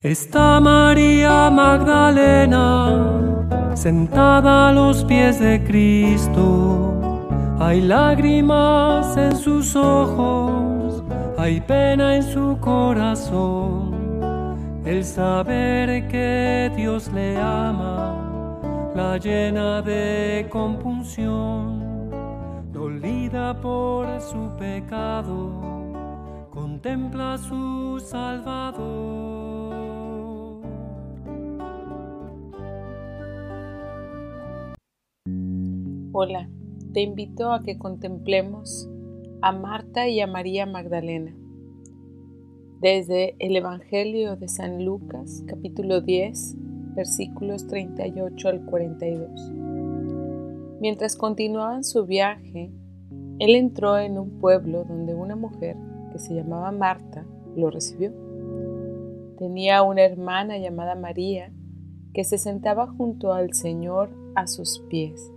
Está 0.00 0.60
María 0.60 1.50
Magdalena 1.50 2.94
sentada 3.74 4.68
a 4.68 4.72
los 4.72 5.02
pies 5.02 5.40
de 5.40 5.64
Cristo. 5.64 6.94
Hay 7.58 7.80
lágrimas 7.80 9.16
en 9.16 9.36
sus 9.36 9.74
ojos, 9.74 11.02
hay 11.36 11.60
pena 11.60 12.14
en 12.14 12.22
su 12.22 12.56
corazón. 12.60 13.90
El 14.84 15.04
saber 15.04 16.06
que 16.06 16.70
Dios 16.76 17.10
le 17.12 17.36
ama 17.36 18.92
la 18.94 19.18
llena 19.18 19.82
de 19.82 20.46
compunción, 20.48 22.08
dolida 22.70 23.60
por 23.60 24.06
su 24.20 24.48
pecado, 24.56 25.50
contempla 26.50 27.32
a 27.32 27.38
su 27.38 27.98
Salvador. 27.98 29.37
Hola, 36.20 36.48
te 36.94 37.00
invito 37.00 37.52
a 37.52 37.62
que 37.62 37.78
contemplemos 37.78 38.90
a 39.40 39.52
Marta 39.52 40.08
y 40.08 40.18
a 40.18 40.26
María 40.26 40.66
Magdalena 40.66 41.32
desde 42.80 43.36
el 43.38 43.54
Evangelio 43.54 44.34
de 44.34 44.48
San 44.48 44.84
Lucas 44.84 45.44
capítulo 45.46 46.00
10 46.00 46.56
versículos 46.96 47.68
38 47.68 48.48
al 48.48 48.64
42. 48.64 49.30
Mientras 50.80 51.14
continuaban 51.14 51.84
su 51.84 52.04
viaje, 52.04 52.72
él 53.38 53.54
entró 53.54 53.96
en 53.96 54.18
un 54.18 54.40
pueblo 54.40 54.82
donde 54.82 55.14
una 55.14 55.36
mujer 55.36 55.76
que 56.10 56.18
se 56.18 56.34
llamaba 56.34 56.72
Marta 56.72 57.24
lo 57.54 57.70
recibió. 57.70 58.12
Tenía 59.38 59.82
una 59.84 60.02
hermana 60.02 60.58
llamada 60.58 60.96
María 60.96 61.52
que 62.12 62.24
se 62.24 62.38
sentaba 62.38 62.88
junto 62.88 63.32
al 63.32 63.54
Señor 63.54 64.10
a 64.34 64.48
sus 64.48 64.80
pies 64.88 65.30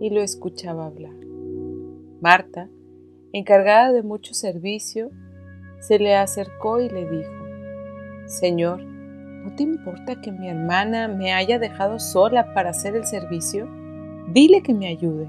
y 0.00 0.10
lo 0.10 0.20
escuchaba 0.20 0.86
hablar. 0.86 1.14
Marta, 2.20 2.68
encargada 3.32 3.92
de 3.92 4.02
mucho 4.02 4.34
servicio, 4.34 5.10
se 5.80 5.98
le 5.98 6.16
acercó 6.16 6.80
y 6.80 6.88
le 6.88 7.08
dijo, 7.08 7.32
Señor, 8.26 8.82
¿no 8.82 9.54
te 9.54 9.62
importa 9.62 10.20
que 10.20 10.32
mi 10.32 10.48
hermana 10.48 11.08
me 11.08 11.32
haya 11.32 11.58
dejado 11.58 11.98
sola 11.98 12.52
para 12.54 12.70
hacer 12.70 12.96
el 12.96 13.06
servicio? 13.06 13.68
Dile 14.32 14.62
que 14.62 14.74
me 14.74 14.88
ayude. 14.88 15.28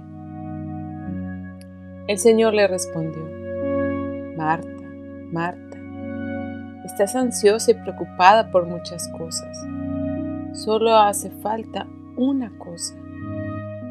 El 2.08 2.18
Señor 2.18 2.54
le 2.54 2.68
respondió, 2.68 3.24
Marta, 4.36 4.84
Marta, 5.32 5.78
estás 6.84 7.16
ansiosa 7.16 7.72
y 7.72 7.76
preocupada 7.76 8.50
por 8.50 8.66
muchas 8.66 9.08
cosas. 9.10 9.58
Solo 10.54 10.96
hace 10.96 11.30
falta 11.30 11.88
una 12.18 12.52
cosa. 12.58 12.96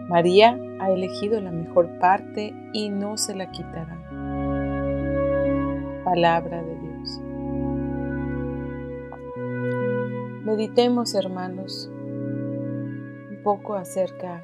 María 0.08 0.58
ha 0.80 0.90
elegido 0.90 1.40
la 1.40 1.50
mejor 1.50 1.98
parte 1.98 2.54
y 2.72 2.88
no 2.88 3.16
se 3.16 3.34
la 3.34 3.50
quitará. 3.50 3.98
Palabra 6.04 6.62
de 6.62 6.78
Dios. 6.78 7.20
Meditemos, 10.44 11.14
hermanos, 11.14 11.90
un 11.92 13.40
poco 13.42 13.74
acerca 13.74 14.42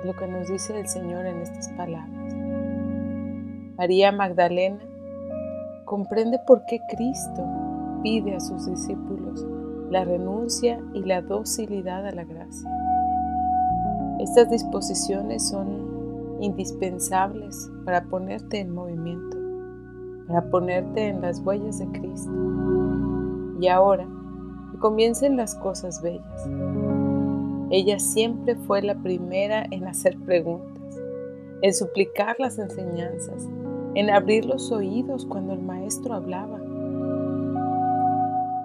de 0.00 0.06
lo 0.06 0.14
que 0.14 0.26
nos 0.26 0.48
dice 0.48 0.78
el 0.78 0.88
Señor 0.88 1.26
en 1.26 1.38
estas 1.38 1.68
palabras. 1.70 2.34
María 3.76 4.12
Magdalena 4.12 4.80
comprende 5.84 6.38
por 6.46 6.64
qué 6.66 6.80
Cristo 6.90 7.44
pide 8.02 8.34
a 8.34 8.40
sus 8.40 8.66
discípulos 8.66 9.46
la 9.90 10.04
renuncia 10.04 10.80
y 10.94 11.04
la 11.04 11.22
docilidad 11.22 12.06
a 12.06 12.12
la 12.12 12.24
gracia. 12.24 12.81
Estas 14.22 14.48
disposiciones 14.50 15.48
son 15.48 16.38
indispensables 16.40 17.68
para 17.84 18.04
ponerte 18.04 18.60
en 18.60 18.72
movimiento, 18.72 19.36
para 20.28 20.42
ponerte 20.42 21.08
en 21.08 21.20
las 21.20 21.40
huellas 21.40 21.80
de 21.80 21.86
Cristo. 21.88 22.30
Y 23.60 23.66
ahora, 23.66 24.06
comiencen 24.78 25.36
las 25.36 25.56
cosas 25.56 26.00
bellas. 26.02 26.48
Ella 27.70 27.98
siempre 27.98 28.54
fue 28.54 28.80
la 28.82 28.94
primera 28.94 29.64
en 29.72 29.88
hacer 29.88 30.16
preguntas, 30.24 31.00
en 31.62 31.74
suplicar 31.74 32.36
las 32.38 32.60
enseñanzas, 32.60 33.48
en 33.96 34.08
abrir 34.08 34.44
los 34.44 34.70
oídos 34.70 35.26
cuando 35.26 35.52
el 35.52 35.62
maestro 35.62 36.14
hablaba. 36.14 36.60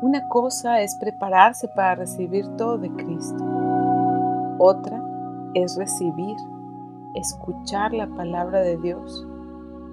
Una 0.03 0.27
cosa 0.27 0.83
es 0.83 0.95
prepararse 0.97 1.67
para 1.67 1.95
recibir 1.95 2.47
todo 2.57 2.77
de 2.77 2.91
Cristo. 2.91 3.43
Otra 4.59 4.96
es 5.57 5.77
recibir, 5.77 6.35
escuchar 7.15 7.93
la 7.93 8.07
palabra 8.07 8.61
de 8.61 8.77
Dios, 8.77 9.27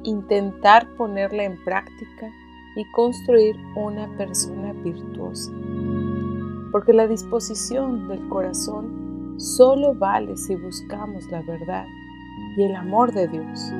intentar 0.05 0.87
ponerla 0.97 1.45
en 1.45 1.63
práctica 1.65 2.31
y 2.77 2.85
construir 2.93 3.57
una 3.77 4.09
persona 4.17 4.73
virtuosa. 4.73 5.53
Porque 6.73 6.93
la 6.93 7.07
disposición 7.07 8.09
del 8.09 8.29
corazón 8.29 9.35
solo 9.39 9.95
vale 9.95 10.37
si 10.37 10.55
buscamos 10.57 11.25
la 11.31 11.43
verdad 11.43 11.87
y 12.57 12.63
el 12.65 12.75
amor 12.75 13.13
de 13.13 13.29
Dios. 13.29 13.73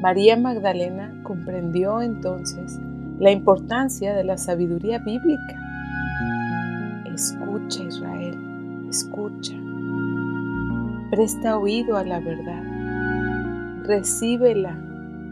María 0.00 0.36
Magdalena 0.36 1.20
comprendió 1.22 2.00
entonces 2.00 2.80
la 3.18 3.30
importancia 3.30 4.14
de 4.14 4.24
la 4.24 4.36
sabiduría 4.36 4.98
bíblica. 4.98 5.60
Escucha 7.06 7.84
Israel, 7.84 8.86
escucha. 8.88 9.71
Presta 11.12 11.58
oído 11.58 11.98
a 11.98 12.04
la 12.04 12.20
verdad. 12.20 12.62
Recíbela 13.84 14.74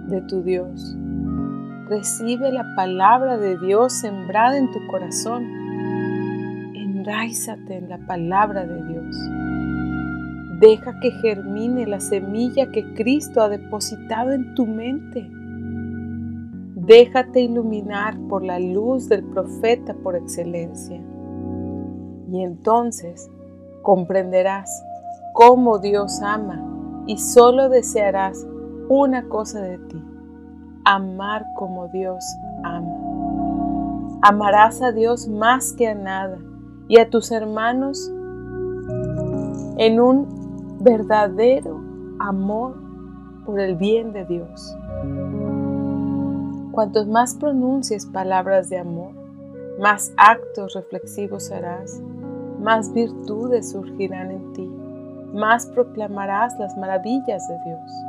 de 0.08 0.20
tu 0.20 0.42
Dios. 0.42 0.94
Recibe 1.88 2.52
la 2.52 2.66
palabra 2.76 3.38
de 3.38 3.56
Dios 3.56 3.94
sembrada 3.94 4.58
en 4.58 4.70
tu 4.72 4.86
corazón. 4.88 5.42
Enraízate 6.74 7.78
en 7.78 7.88
la 7.88 7.96
palabra 8.06 8.66
de 8.66 8.84
Dios. 8.92 9.16
Deja 10.60 11.00
que 11.00 11.12
germine 11.12 11.86
la 11.86 12.00
semilla 12.00 12.70
que 12.70 12.92
Cristo 12.92 13.40
ha 13.40 13.48
depositado 13.48 14.32
en 14.32 14.54
tu 14.54 14.66
mente. 14.66 15.26
Déjate 16.74 17.40
iluminar 17.40 18.19
por 18.28 18.44
la 18.44 18.60
luz 18.60 19.08
del 19.08 19.24
profeta 19.24 19.94
por 19.94 20.14
excelencia. 20.14 21.00
Y 22.30 22.42
entonces 22.42 23.30
comprenderás 23.80 24.84
cómo 25.40 25.78
Dios 25.78 26.20
ama 26.20 26.62
y 27.06 27.16
solo 27.16 27.70
desearás 27.70 28.46
una 28.90 29.26
cosa 29.26 29.62
de 29.62 29.78
ti, 29.78 30.04
amar 30.84 31.46
como 31.54 31.88
Dios 31.88 32.22
ama. 32.62 34.18
Amarás 34.20 34.82
a 34.82 34.92
Dios 34.92 35.28
más 35.28 35.72
que 35.72 35.88
a 35.88 35.94
nada 35.94 36.36
y 36.88 36.98
a 36.98 37.08
tus 37.08 37.32
hermanos 37.32 38.12
en 39.78 39.98
un 39.98 40.76
verdadero 40.82 41.80
amor 42.18 42.74
por 43.46 43.60
el 43.60 43.76
bien 43.76 44.12
de 44.12 44.26
Dios. 44.26 44.76
Cuantos 46.70 47.06
más 47.08 47.34
pronuncies 47.34 48.04
palabras 48.04 48.68
de 48.68 48.76
amor, 48.76 49.12
más 49.80 50.12
actos 50.18 50.74
reflexivos 50.74 51.50
harás, 51.50 51.98
más 52.60 52.92
virtudes 52.92 53.70
surgirán 53.70 54.32
en 54.32 54.52
ti 54.52 54.79
más 55.32 55.66
proclamarás 55.66 56.58
las 56.58 56.76
maravillas 56.76 57.46
de 57.48 57.58
Dios. 57.60 58.04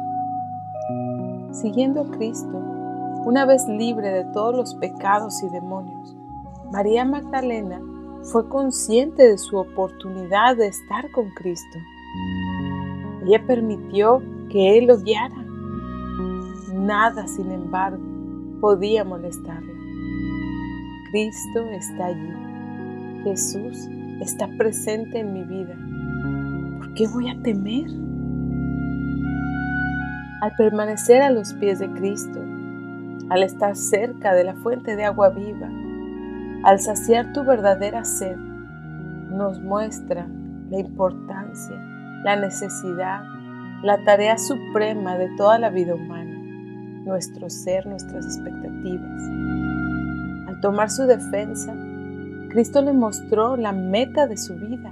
Siguiendo 1.51 2.01
a 2.01 2.11
Cristo, 2.11 2.57
una 3.25 3.45
vez 3.45 3.67
libre 3.67 4.09
de 4.09 4.25
todos 4.25 4.55
los 4.55 4.75
pecados 4.75 5.41
y 5.43 5.49
demonios, 5.49 6.15
María 6.71 7.05
Magdalena 7.05 7.79
fue 8.31 8.47
consciente 8.49 9.27
de 9.27 9.37
su 9.37 9.57
oportunidad 9.57 10.55
de 10.57 10.67
estar 10.67 11.11
con 11.11 11.29
Cristo. 11.31 11.79
Ella 13.25 13.45
permitió 13.45 14.21
que 14.49 14.77
Él 14.77 14.87
lo 14.87 14.97
guiara. 14.97 15.35
Nada, 16.73 17.27
sin 17.27 17.51
embargo, 17.51 18.01
podía 18.59 19.03
molestarla. 19.03 19.71
Cristo 21.11 21.61
está 21.71 22.05
allí. 22.05 22.33
Jesús 23.23 23.87
está 24.21 24.47
presente 24.57 25.19
en 25.19 25.33
mi 25.33 25.43
vida 25.43 25.75
qué 26.95 27.07
voy 27.07 27.29
a 27.29 27.41
temer? 27.41 27.89
Al 30.41 30.55
permanecer 30.57 31.21
a 31.21 31.29
los 31.29 31.53
pies 31.53 31.79
de 31.79 31.89
Cristo, 31.91 32.39
al 33.29 33.43
estar 33.43 33.75
cerca 33.75 34.33
de 34.33 34.43
la 34.43 34.55
fuente 34.55 34.95
de 34.95 35.05
agua 35.05 35.29
viva, 35.29 35.69
al 36.63 36.79
saciar 36.79 37.31
tu 37.33 37.43
verdadera 37.43 38.03
sed, 38.03 38.35
nos 38.35 39.61
muestra 39.61 40.27
la 40.69 40.79
importancia, 40.79 41.75
la 42.23 42.35
necesidad, 42.35 43.21
la 43.83 44.03
tarea 44.03 44.37
suprema 44.37 45.17
de 45.17 45.29
toda 45.37 45.59
la 45.59 45.69
vida 45.69 45.95
humana, 45.95 46.39
nuestro 47.05 47.49
ser, 47.49 47.87
nuestras 47.87 48.25
expectativas. 48.25 49.21
Al 50.47 50.59
tomar 50.61 50.89
su 50.89 51.03
defensa, 51.03 51.73
Cristo 52.49 52.81
le 52.81 52.93
mostró 52.93 53.55
la 53.55 53.71
meta 53.71 54.27
de 54.27 54.37
su 54.37 54.55
vida, 54.55 54.91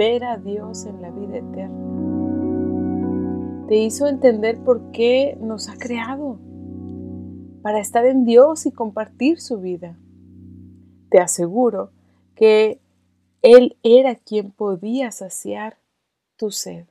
ver 0.00 0.24
a 0.24 0.38
Dios 0.38 0.86
en 0.86 1.02
la 1.02 1.10
vida 1.10 1.36
eterna. 1.36 1.76
Te 3.68 3.76
hizo 3.76 4.06
entender 4.06 4.58
por 4.64 4.92
qué 4.92 5.36
nos 5.42 5.68
ha 5.68 5.76
creado, 5.76 6.38
para 7.60 7.80
estar 7.80 8.06
en 8.06 8.24
Dios 8.24 8.64
y 8.64 8.72
compartir 8.72 9.42
su 9.42 9.60
vida. 9.60 9.98
Te 11.10 11.18
aseguro 11.18 11.90
que 12.34 12.80
Él 13.42 13.76
era 13.82 14.14
quien 14.14 14.52
podía 14.52 15.10
saciar 15.10 15.76
tu 16.38 16.50
sed. 16.50 16.86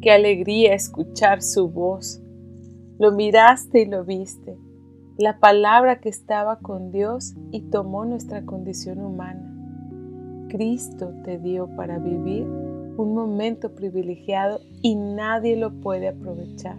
Qué 0.00 0.12
alegría 0.12 0.72
escuchar 0.74 1.42
su 1.42 1.68
voz. 1.68 2.22
Lo 3.00 3.10
miraste 3.10 3.80
y 3.80 3.86
lo 3.86 4.04
viste. 4.04 4.56
La 5.18 5.40
palabra 5.40 6.00
que 6.00 6.10
estaba 6.10 6.60
con 6.60 6.92
Dios 6.92 7.34
y 7.50 7.62
tomó 7.62 8.04
nuestra 8.04 8.44
condición 8.44 9.00
humana. 9.00 9.51
Cristo 10.52 11.14
te 11.24 11.38
dio 11.38 11.66
para 11.76 11.98
vivir 11.98 12.44
un 12.44 13.14
momento 13.14 13.74
privilegiado 13.74 14.60
y 14.82 14.96
nadie 14.96 15.56
lo 15.56 15.72
puede 15.80 16.08
aprovechar. 16.08 16.76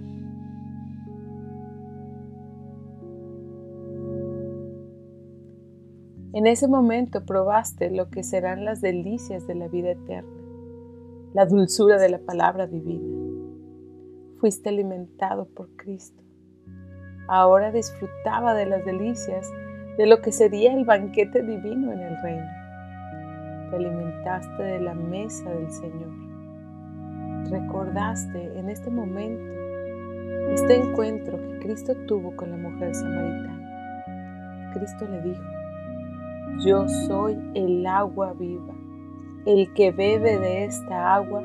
En 6.33 6.45
ese 6.45 6.67
momento 6.67 7.25
probaste 7.25 7.89
lo 7.89 8.11
que 8.11 8.21
serán 8.21 8.63
las 8.63 8.79
delicias 8.79 9.47
de 9.47 9.55
la 9.55 9.67
vida 9.67 9.91
eterna 9.91 10.43
la 11.33 11.47
dulzura 11.47 11.97
de 11.97 12.09
la 12.09 12.19
palabra 12.19 12.67
divina. 12.67 13.09
Fuiste 14.39 14.69
alimentado 14.69 15.45
por 15.45 15.75
Cristo. 15.75 16.21
Ahora 17.27 17.71
disfrutaba 17.71 18.53
de 18.53 18.67
las 18.67 18.85
delicias 18.85 19.51
de 19.97 20.05
lo 20.05 20.21
que 20.21 20.31
sería 20.31 20.73
el 20.73 20.85
banquete 20.85 21.41
divino 21.41 21.91
en 21.91 21.99
el 21.99 22.21
reino. 22.21 22.62
Te 23.73 23.77
alimentaste 23.77 24.61
de 24.61 24.79
la 24.81 24.93
mesa 24.93 25.49
del 25.49 25.71
Señor. 25.71 26.11
Recordaste 27.49 28.59
en 28.59 28.69
este 28.69 28.91
momento 28.91 29.51
este 30.51 30.75
encuentro 30.75 31.39
que 31.39 31.57
Cristo 31.57 31.95
tuvo 32.07 32.35
con 32.35 32.51
la 32.51 32.57
mujer 32.57 32.93
samaritana. 32.93 34.71
Cristo 34.75 35.07
le 35.09 35.21
dijo, 35.23 35.43
yo 36.63 36.87
soy 36.87 37.35
el 37.55 37.83
agua 37.87 38.33
viva. 38.33 38.75
El 39.47 39.73
que 39.73 39.91
bebe 39.91 40.37
de 40.37 40.65
esta 40.65 41.15
agua 41.15 41.41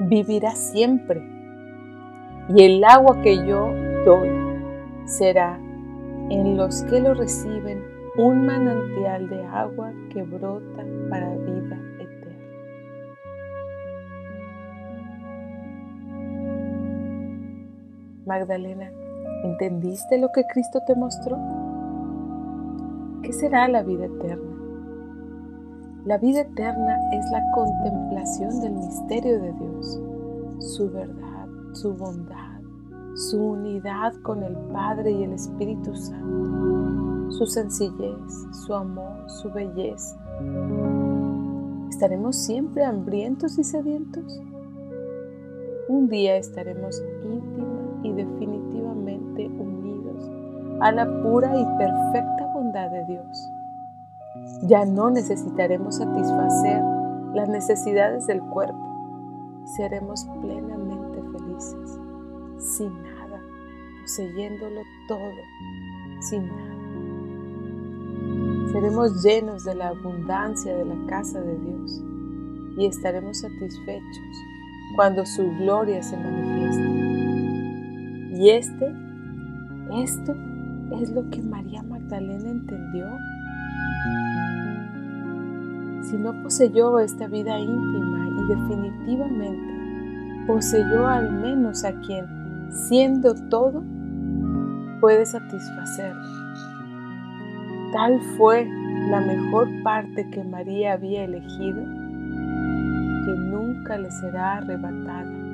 vivirá 0.00 0.52
siempre. 0.52 1.22
Y 2.56 2.62
el 2.62 2.82
agua 2.84 3.20
que 3.20 3.36
yo 3.46 3.70
doy 4.06 4.30
será 5.04 5.58
en 6.30 6.56
los 6.56 6.84
que 6.84 7.00
lo 7.00 7.12
reciben 7.12 7.95
un 8.18 8.46
manantial 8.46 9.28
de 9.28 9.44
agua 9.44 9.92
que 10.10 10.22
brota 10.22 10.84
para 11.10 11.36
vida 11.36 11.78
eterna. 11.98 12.46
Magdalena, 18.24 18.90
¿entendiste 19.44 20.18
lo 20.18 20.32
que 20.32 20.44
Cristo 20.52 20.80
te 20.86 20.94
mostró? 20.94 21.36
¿Qué 23.22 23.32
será 23.32 23.68
la 23.68 23.82
vida 23.82 24.06
eterna? 24.06 24.56
La 26.06 26.16
vida 26.18 26.40
eterna 26.40 26.96
es 27.12 27.30
la 27.32 27.42
contemplación 27.52 28.60
del 28.60 28.74
misterio 28.74 29.42
de 29.42 29.52
Dios, 29.52 30.00
su 30.60 30.90
verdad, 30.90 31.48
su 31.72 31.92
bondad, 31.94 32.60
su 33.14 33.42
unidad 33.42 34.14
con 34.22 34.42
el 34.42 34.54
Padre 34.72 35.10
y 35.10 35.24
el 35.24 35.32
Espíritu 35.32 35.94
Santo, 35.94 37.05
su 37.30 37.46
sencillez, 37.46 38.46
su 38.52 38.74
amor, 38.74 39.28
su 39.28 39.50
belleza. 39.50 40.16
¿Estaremos 41.88 42.36
siempre 42.36 42.84
hambrientos 42.84 43.58
y 43.58 43.64
sedientos? 43.64 44.40
Un 45.88 46.08
día 46.08 46.36
estaremos 46.36 47.02
íntima 47.24 48.00
y 48.02 48.12
definitivamente 48.12 49.46
unidos 49.46 50.30
a 50.80 50.92
la 50.92 51.06
pura 51.22 51.58
y 51.58 51.64
perfecta 51.78 52.52
bondad 52.54 52.90
de 52.90 53.04
Dios 53.06 53.50
ya 54.62 54.84
no 54.84 55.10
necesitaremos 55.10 55.96
satisfacer 55.96 56.82
las 57.32 57.48
necesidades 57.48 58.26
del 58.26 58.40
cuerpo 58.40 58.86
seremos 59.66 60.24
plenamente 60.40 61.20
felices, 61.32 61.98
sin 62.58 63.02
nada, 63.02 63.40
poseyéndolo 64.02 64.80
todo, 65.08 65.42
sin 66.20 66.46
nada. 66.46 66.75
Seremos 68.72 69.22
llenos 69.22 69.64
de 69.64 69.74
la 69.74 69.88
abundancia 69.88 70.76
de 70.76 70.84
la 70.84 71.06
casa 71.06 71.40
de 71.40 71.58
Dios 71.58 72.02
y 72.76 72.86
estaremos 72.86 73.38
satisfechos 73.38 74.36
cuando 74.96 75.24
su 75.24 75.50
gloria 75.58 76.02
se 76.02 76.16
manifieste. 76.16 77.06
Y 78.38 78.50
este, 78.50 78.94
esto 80.02 80.34
es 81.00 81.10
lo 81.10 81.28
que 81.30 81.42
María 81.42 81.82
Magdalena 81.82 82.50
entendió 82.50 83.06
si 86.02 86.16
no 86.16 86.32
poseyó 86.42 86.98
esta 87.00 87.26
vida 87.26 87.58
íntima 87.58 88.28
y 88.28 88.48
definitivamente 88.48 89.76
poseyó 90.46 91.06
al 91.06 91.32
menos 91.32 91.84
a 91.84 91.92
quien, 92.00 92.26
siendo 92.70 93.34
todo, 93.48 93.82
puede 95.00 95.26
satisfacerlo. 95.26 96.45
Tal 97.92 98.20
fue 98.36 98.66
la 99.10 99.20
mejor 99.20 99.68
parte 99.82 100.28
que 100.30 100.42
María 100.42 100.94
había 100.94 101.24
elegido 101.24 101.82
que 101.82 103.32
nunca 103.38 103.96
le 103.96 104.10
será 104.10 104.58
arrebatada. 104.58 105.45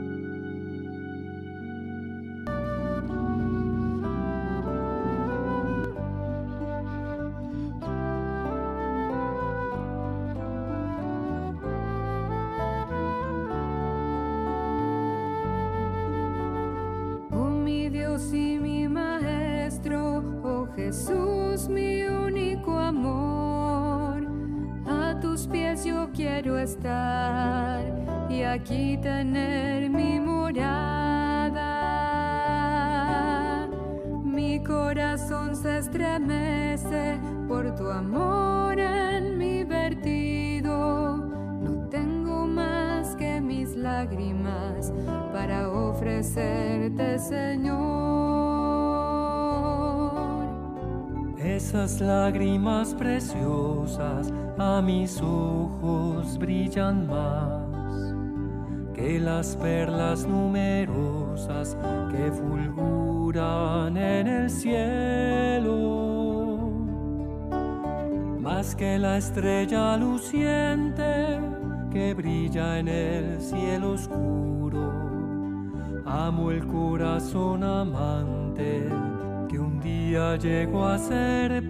Quiero 26.42 26.58
estar 26.58 27.84
y 28.28 28.42
aquí 28.42 28.98
tener 28.98 29.88
mi 29.88 30.18
morada. 30.18 31.68
Mi 34.24 34.60
corazón 34.62 35.54
se 35.54 35.78
estremece 35.78 37.20
por 37.46 37.72
tu 37.76 37.88
amor 37.88 38.80
en 38.80 39.38
mi 39.38 39.62
vertido. 39.62 41.16
No 41.16 41.88
tengo 41.88 42.48
más 42.48 43.14
que 43.14 43.40
mis 43.40 43.76
lágrimas 43.76 44.92
para 45.32 45.68
ofrecerte, 45.68 47.20
Señor. 47.20 48.02
Esas 51.38 52.00
lágrimas 52.00 52.94
preciosas 52.94 54.32
a 54.58 54.82
mis 54.82 55.20
ojos 55.20 56.38
brillan 56.38 57.06
más 57.06 57.62
que 58.94 59.18
las 59.18 59.56
perlas 59.56 60.26
numerosas 60.26 61.76
que 62.10 62.30
fulguran 62.30 63.96
en 63.96 64.26
el 64.26 64.50
cielo, 64.50 65.70
más 68.40 68.76
que 68.76 68.98
la 68.98 69.16
estrella 69.18 69.96
luciente 69.96 71.40
que 71.90 72.14
brilla 72.14 72.78
en 72.78 72.88
el 72.88 73.40
cielo 73.40 73.92
oscuro. 73.92 74.92
Amo 76.04 76.50
el 76.50 76.66
corazón 76.66 77.64
amante 77.64 78.88
que 79.48 79.58
un 79.58 79.80
día 79.80 80.36
llegó 80.36 80.86
a 80.86 80.98
ser 80.98 81.61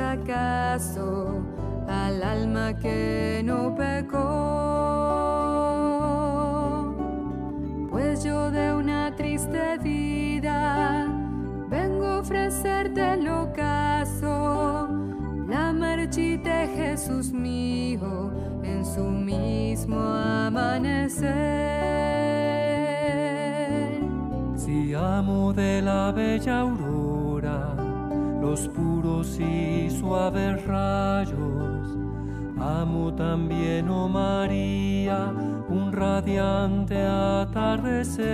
acaso 0.00 1.42
al 1.88 2.22
alma 2.22 2.76
que 2.78 3.42
no 3.44 3.74
pecó? 3.74 4.18
Pues 7.90 8.22
yo 8.24 8.50
de 8.50 8.74
una 8.74 9.14
triste 9.16 9.78
vida 9.78 11.08
vengo 11.68 12.18
ofrecerte 12.18 13.14
el 13.14 13.28
ocaso, 13.28 14.88
la 15.48 15.72
marchita 15.72 16.66
Jesús 16.66 17.32
mío 17.32 18.30
en 18.62 18.84
su 18.84 19.04
mismo 19.04 19.98
amanecer. 19.98 21.28
Si 24.56 24.94
amo 24.94 25.52
de 25.52 25.82
la 25.82 26.12
bella 26.12 26.64
los 28.48 28.66
puros 28.68 29.38
y 29.38 29.90
suaves 29.90 30.64
rayos, 30.64 31.86
amo 32.58 33.12
también, 33.14 33.90
oh 33.90 34.08
María, 34.08 35.30
un 35.68 35.92
radiante 35.92 36.96
atardecer 37.04 38.26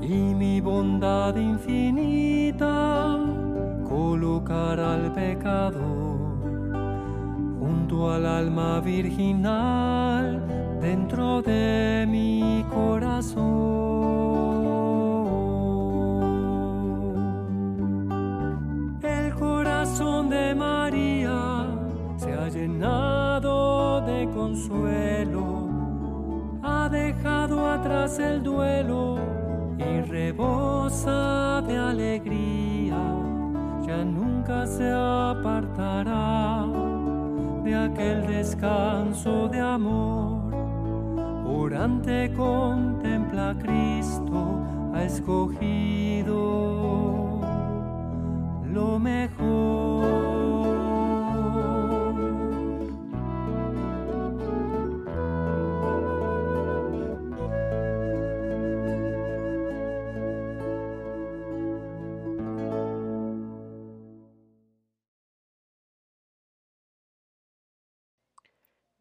y 0.00 0.34
mi 0.34 0.62
bondad 0.62 1.36
infinita 1.36 3.18
colocar 3.86 4.80
al 4.80 5.12
pecador 5.12 6.16
junto 7.60 8.10
al 8.10 8.24
alma 8.24 8.80
virginal 8.80 10.42
dentro 10.80 11.42
de 11.42 12.06
mi 12.08 12.64
corazón. 12.72 13.85
De 24.06 24.28
consuelo, 24.34 25.68
ha 26.62 26.88
dejado 26.88 27.70
atrás 27.70 28.18
el 28.18 28.42
duelo 28.42 29.18
y 29.78 30.00
rebosa 30.02 31.62
de 31.66 31.76
alegría, 31.76 32.96
ya 33.86 34.04
nunca 34.04 34.66
se 34.66 34.90
apartará 34.90 36.66
de 37.64 37.74
aquel 37.74 38.26
descanso 38.26 39.48
de 39.48 39.60
amor. 39.60 40.54
Orante 41.46 42.32
contempla 42.36 43.50
a 43.50 43.58
Cristo, 43.58 44.60
ha 44.94 45.02
escogido 45.02 46.36
lo 48.72 48.98
mejor. 48.98 50.35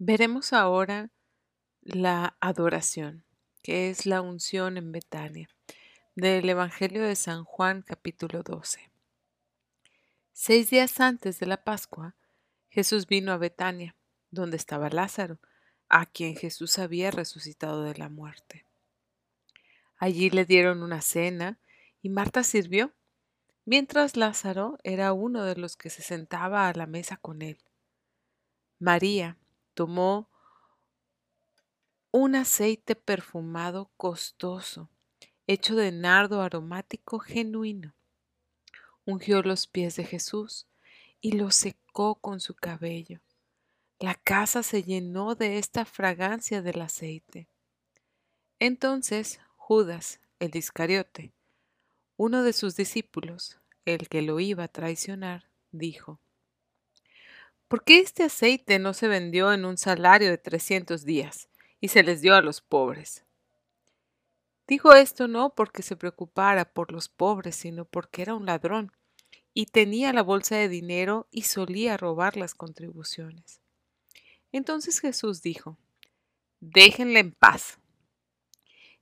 Veremos 0.08 0.54
ahora 0.54 1.10
la 1.82 2.38
adoración, 2.40 3.26
que 3.64 3.90
es 3.90 4.06
la 4.06 4.22
unción 4.22 4.78
en 4.78 4.92
Betania, 4.92 5.50
del 6.14 6.48
Evangelio 6.48 7.02
de 7.02 7.16
San 7.16 7.44
Juan 7.44 7.82
capítulo 7.82 8.44
12. 8.44 8.92
Seis 10.32 10.70
días 10.70 11.00
antes 11.00 11.40
de 11.40 11.48
la 11.48 11.64
Pascua, 11.64 12.14
Jesús 12.70 13.08
vino 13.08 13.32
a 13.32 13.38
Betania, 13.38 13.96
donde 14.30 14.58
estaba 14.58 14.92
Lázaro, 14.92 15.40
a 15.90 16.06
quien 16.06 16.36
Jesús 16.36 16.78
había 16.78 17.10
resucitado 17.10 17.82
de 17.82 17.96
la 17.96 18.08
muerte. 18.08 18.64
Allí 19.98 20.30
le 20.30 20.46
dieron 20.46 20.84
una 20.84 21.02
cena 21.02 21.58
y 22.04 22.10
Marta 22.10 22.44
sirvió, 22.44 22.94
mientras 23.66 24.18
Lázaro 24.18 24.78
era 24.84 25.14
uno 25.14 25.44
de 25.46 25.56
los 25.56 25.76
que 25.76 25.90
se 25.90 26.04
sentaba 26.04 26.68
a 26.68 26.74
la 26.76 26.86
mesa 26.86 27.18
con 27.18 27.42
él. 27.42 27.58
María, 28.78 29.40
tomó 29.75 30.32
un 32.12 32.36
aceite 32.36 32.96
perfumado 32.96 33.91
costoso, 33.98 34.89
hecho 35.48 35.75
de 35.75 35.91
nardo 35.91 36.41
aromático 36.41 37.20
genuino. 37.20 37.94
Ungió 39.05 39.44
los 39.44 39.67
pies 39.67 39.98
de 39.98 40.05
Jesús 40.05 40.67
y 41.22 41.34
los 41.34 41.55
secó 41.55 42.15
con 42.15 42.39
su 42.39 42.55
cabello. 42.55 43.22
La 44.00 44.15
casa 44.15 44.63
se 44.63 44.82
llenó 44.82 45.36
de 45.36 45.58
esta 45.58 45.86
fragancia 45.86 46.62
del 46.62 46.82
aceite. 46.82 47.50
Entonces 48.60 49.39
Judas, 49.58 50.22
el 50.39 50.55
Iscariote, 50.55 51.34
uno 52.17 52.44
de 52.44 52.53
sus 52.53 52.75
discípulos, 52.75 53.60
el 53.84 54.08
que 54.08 54.22
lo 54.22 54.39
iba 54.39 54.63
a 54.63 54.67
traicionar, 54.70 55.50
dijo, 55.72 56.22
¿Por 57.67 57.84
qué 57.84 58.00
este 58.00 58.24
aceite 58.24 58.77
no 58.77 58.93
se 58.93 59.07
vendió 59.07 59.51
en 59.51 59.65
un 59.65 59.77
salario 59.77 60.29
de 60.29 60.38
trescientos 60.38 61.03
días 61.03 61.50
y 61.81 61.88
se 61.88 62.03
les 62.03 62.22
dio 62.22 62.36
a 62.36 62.41
los 62.41 62.62
pobres? 62.62 63.25
Dijo 64.67 64.93
esto 64.93 65.27
no 65.27 65.53
porque 65.55 65.81
se 65.81 65.95
preocupara 65.95 66.65
por 66.65 66.91
los 66.91 67.10
pobres, 67.10 67.55
sino 67.55 67.86
porque 67.86 68.22
era 68.22 68.36
un 68.36 68.45
ladrón 68.45 68.91
y 69.53 69.67
tenía 69.67 70.13
la 70.13 70.22
bolsa 70.22 70.57
de 70.57 70.69
dinero 70.69 71.27
y 71.31 71.43
solía 71.43 71.98
robar 71.98 72.36
las 72.38 72.53
contribuciones. 72.53 73.62
Entonces 74.51 75.00
Jesús 75.00 75.41
dijo, 75.41 75.77
déjenle 76.60 77.19
en 77.19 77.31
paz, 77.31 77.79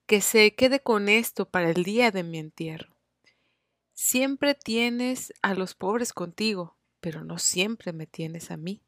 que 0.06 0.22
se 0.22 0.54
quede 0.56 0.82
con 0.82 1.10
esto 1.10 1.50
para 1.50 1.70
el 1.70 1.84
día 1.84 2.12
de 2.12 2.24
mi 2.24 2.40
entierro. 2.40 2.96
Siempre 3.94 4.54
tienes 4.54 5.34
a 5.42 5.54
los 5.54 5.76
pobres 5.76 6.14
contigo, 6.14 6.78
pero 7.04 7.26
no 7.26 7.38
siempre 7.38 7.92
me 7.92 8.08
tienes 8.08 8.50
a 8.50 8.56
mí. 8.56 8.82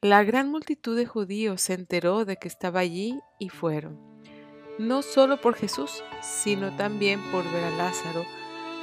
La 0.00 0.22
gran 0.22 0.48
multitud 0.48 0.96
de 0.96 1.06
judíos 1.06 1.60
se 1.60 1.74
enteró 1.74 2.24
de 2.24 2.36
que 2.36 2.46
estaba 2.46 2.78
allí 2.78 3.18
y 3.40 3.48
fueron, 3.48 3.98
no 4.78 5.02
solo 5.02 5.40
por 5.40 5.56
Jesús, 5.56 6.04
sino 6.20 6.74
también 6.76 7.20
por 7.32 7.42
ver 7.52 7.64
a 7.64 7.76
Lázaro, 7.76 8.24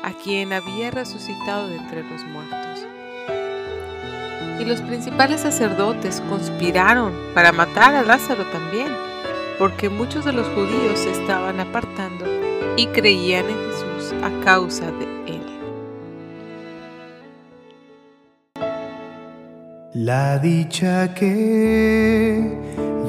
a 0.04 0.12
quien 0.12 0.52
había 0.52 0.92
resucitado 0.92 1.70
de 1.70 1.78
entre 1.78 2.04
los 2.04 2.22
muertos. 2.26 2.86
Y 4.60 4.66
los 4.66 4.82
principales 4.82 5.40
sacerdotes 5.40 6.20
conspiraron 6.28 7.14
para 7.34 7.54
matar 7.54 7.96
a 7.96 8.04
Lázaro 8.04 8.44
también, 8.52 8.94
porque 9.58 9.88
muchos 9.88 10.26
de 10.26 10.34
los 10.34 10.48
judíos 10.50 11.00
se 11.00 11.12
estaban 11.12 11.62
apartando 11.62 12.26
y 12.76 12.88
creían 12.88 13.46
en 13.50 13.58
Jesús 13.72 14.14
a 14.22 14.44
causa 14.44 14.92
de 14.92 15.20
La 20.02 20.40
dicha 20.40 21.14
que 21.14 22.58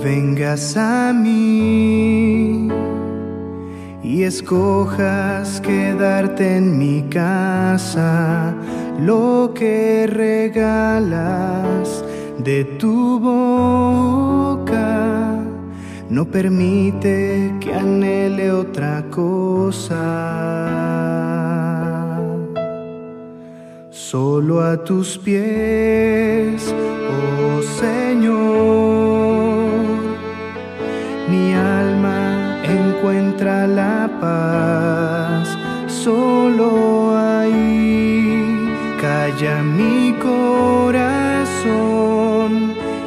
vengas 0.03 0.77
a 0.77 1.13
mí 1.13 2.69
y 4.03 4.25
escojas 4.25 5.61
quedarte 5.61 6.57
en 6.57 6.77
mi 6.77 7.03
casa, 7.03 8.53
lo 8.99 9.53
que 9.55 10.09
regalas 10.09 12.05
de 12.39 12.65
tu 12.65 13.21
boca 13.21 14.59
no 16.09 16.25
permite 16.25 17.55
que 17.61 17.73
anhele 17.73 18.51
otra 18.51 19.05
cosa 19.11 20.51
solo 24.11 24.61
a 24.61 24.77
tus 24.83 25.17
pies, 25.19 26.75
oh 27.15 27.63
Señor. 27.79 28.11
Mi 31.29 31.55
alma 31.55 32.61
encuentra 32.65 33.69
la 33.69 34.11
paz, 34.21 35.57
solo 35.87 37.17
ahí 37.17 38.69
calla 39.01 39.63
mi 39.63 40.13
corazón 40.15 41.63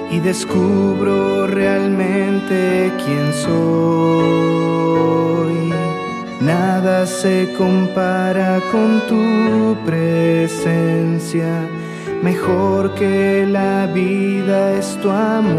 y 0.10 0.22
descubro 0.22 1.48
realmente 1.48 2.94
quién 3.04 3.34
soy. 3.34 4.34
Nada 6.44 7.06
se 7.06 7.54
compara 7.58 8.60
con 8.70 9.00
tu 9.08 9.78
presencia, 9.86 11.70
mejor 12.22 12.94
que 12.96 13.48
la 13.50 13.86
vida 13.86 14.74
es 14.74 15.00
tu 15.02 15.10
amor. 15.10 15.54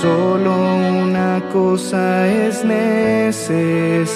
Solo 0.00 0.50
una 1.02 1.42
cosa 1.52 2.26
es 2.26 2.64
necesaria, 2.64 4.06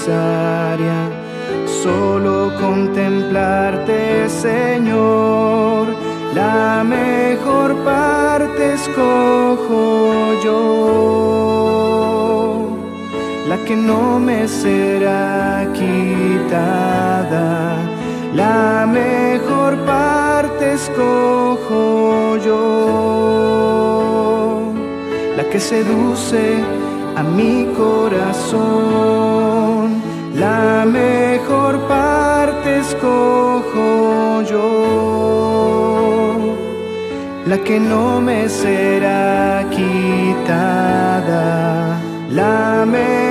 solo 1.82 2.54
contemplarte, 2.58 4.30
Señor. 4.30 5.88
La 6.34 6.82
mejor 6.82 7.76
parte 7.84 8.72
escojo 8.72 10.40
yo 10.42 10.84
que 13.64 13.76
no 13.76 14.18
me 14.18 14.46
será 14.46 15.66
quitada. 15.72 17.38
La 18.34 18.86
mejor 18.86 19.78
parte 19.86 20.74
escojo 20.74 22.36
yo, 22.44 22.60
la 25.36 25.44
que 25.50 25.58
seduce 25.60 26.62
a 27.16 27.22
mi 27.22 27.66
corazón. 27.76 28.54
La 30.34 30.84
mejor 30.84 31.78
parte 31.88 32.78
escojo 32.80 34.42
yo, 34.42 35.76
la 37.46 37.58
que 37.58 37.78
no 37.80 38.20
me 38.20 38.48
será 38.48 39.64
quitada. 39.70 41.44
La 42.30 42.84
mejor 42.84 43.23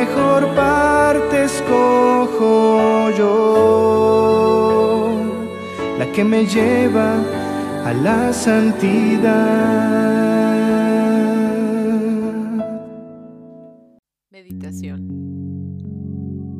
la 6.00 6.12
que 6.12 6.24
me 6.24 6.46
lleva 6.46 7.22
a 7.86 7.94
la 7.94 8.34
santidad. 8.34 10.03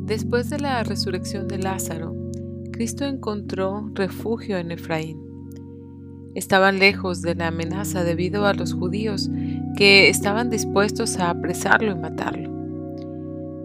Después 0.06 0.48
de 0.48 0.60
la 0.60 0.82
resurrección 0.84 1.48
de 1.48 1.58
Lázaro, 1.58 2.14
Cristo 2.72 3.04
encontró 3.04 3.90
refugio 3.94 4.58
en 4.58 4.70
Efraín. 4.70 5.18
Estaban 6.34 6.78
lejos 6.78 7.20
de 7.20 7.34
la 7.34 7.48
amenaza 7.48 8.04
debido 8.04 8.46
a 8.46 8.54
los 8.54 8.74
judíos 8.74 9.30
que 9.76 10.08
estaban 10.08 10.50
dispuestos 10.50 11.16
a 11.16 11.30
apresarlo 11.30 11.90
y 11.90 11.94
matarlo. 11.96 12.50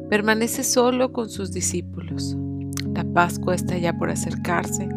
Permanece 0.09 0.63
solo 0.63 1.11
con 1.11 1.29
sus 1.29 1.51
discípulos. 1.51 2.37
La 2.93 3.03
Pascua 3.03 3.55
está 3.55 3.77
ya 3.77 3.97
por 3.97 4.09
acercarse. 4.09 4.87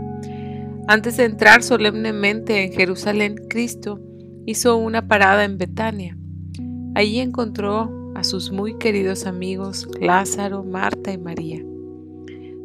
Antes 0.88 1.16
de 1.16 1.24
entrar 1.24 1.62
solemnemente 1.62 2.64
en 2.64 2.72
Jerusalén, 2.72 3.36
Cristo 3.48 4.00
hizo 4.46 4.76
una 4.76 5.06
parada 5.06 5.44
en 5.44 5.58
Betania. 5.58 6.16
Allí 6.94 7.20
encontró 7.20 7.90
a 8.14 8.24
sus 8.24 8.50
muy 8.50 8.76
queridos 8.78 9.26
amigos 9.26 9.88
Lázaro, 10.00 10.64
Marta 10.64 11.12
y 11.12 11.18
María. 11.18 11.62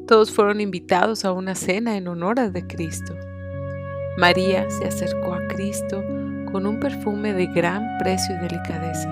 Todos 0.08 0.32
fueron 0.32 0.62
invitados 0.62 1.26
a 1.26 1.32
una 1.32 1.54
cena 1.54 1.98
en 1.98 2.08
honor 2.08 2.52
de 2.52 2.66
Cristo. 2.66 3.14
María 4.18 4.70
se 4.70 4.86
acercó 4.86 5.34
a 5.34 5.48
Cristo 5.50 6.04
con 6.52 6.66
un 6.66 6.80
perfume 6.80 7.34
de 7.34 7.48
gran 7.48 7.84
precio 8.00 8.36
y 8.36 8.40
delicadeza. 8.40 9.10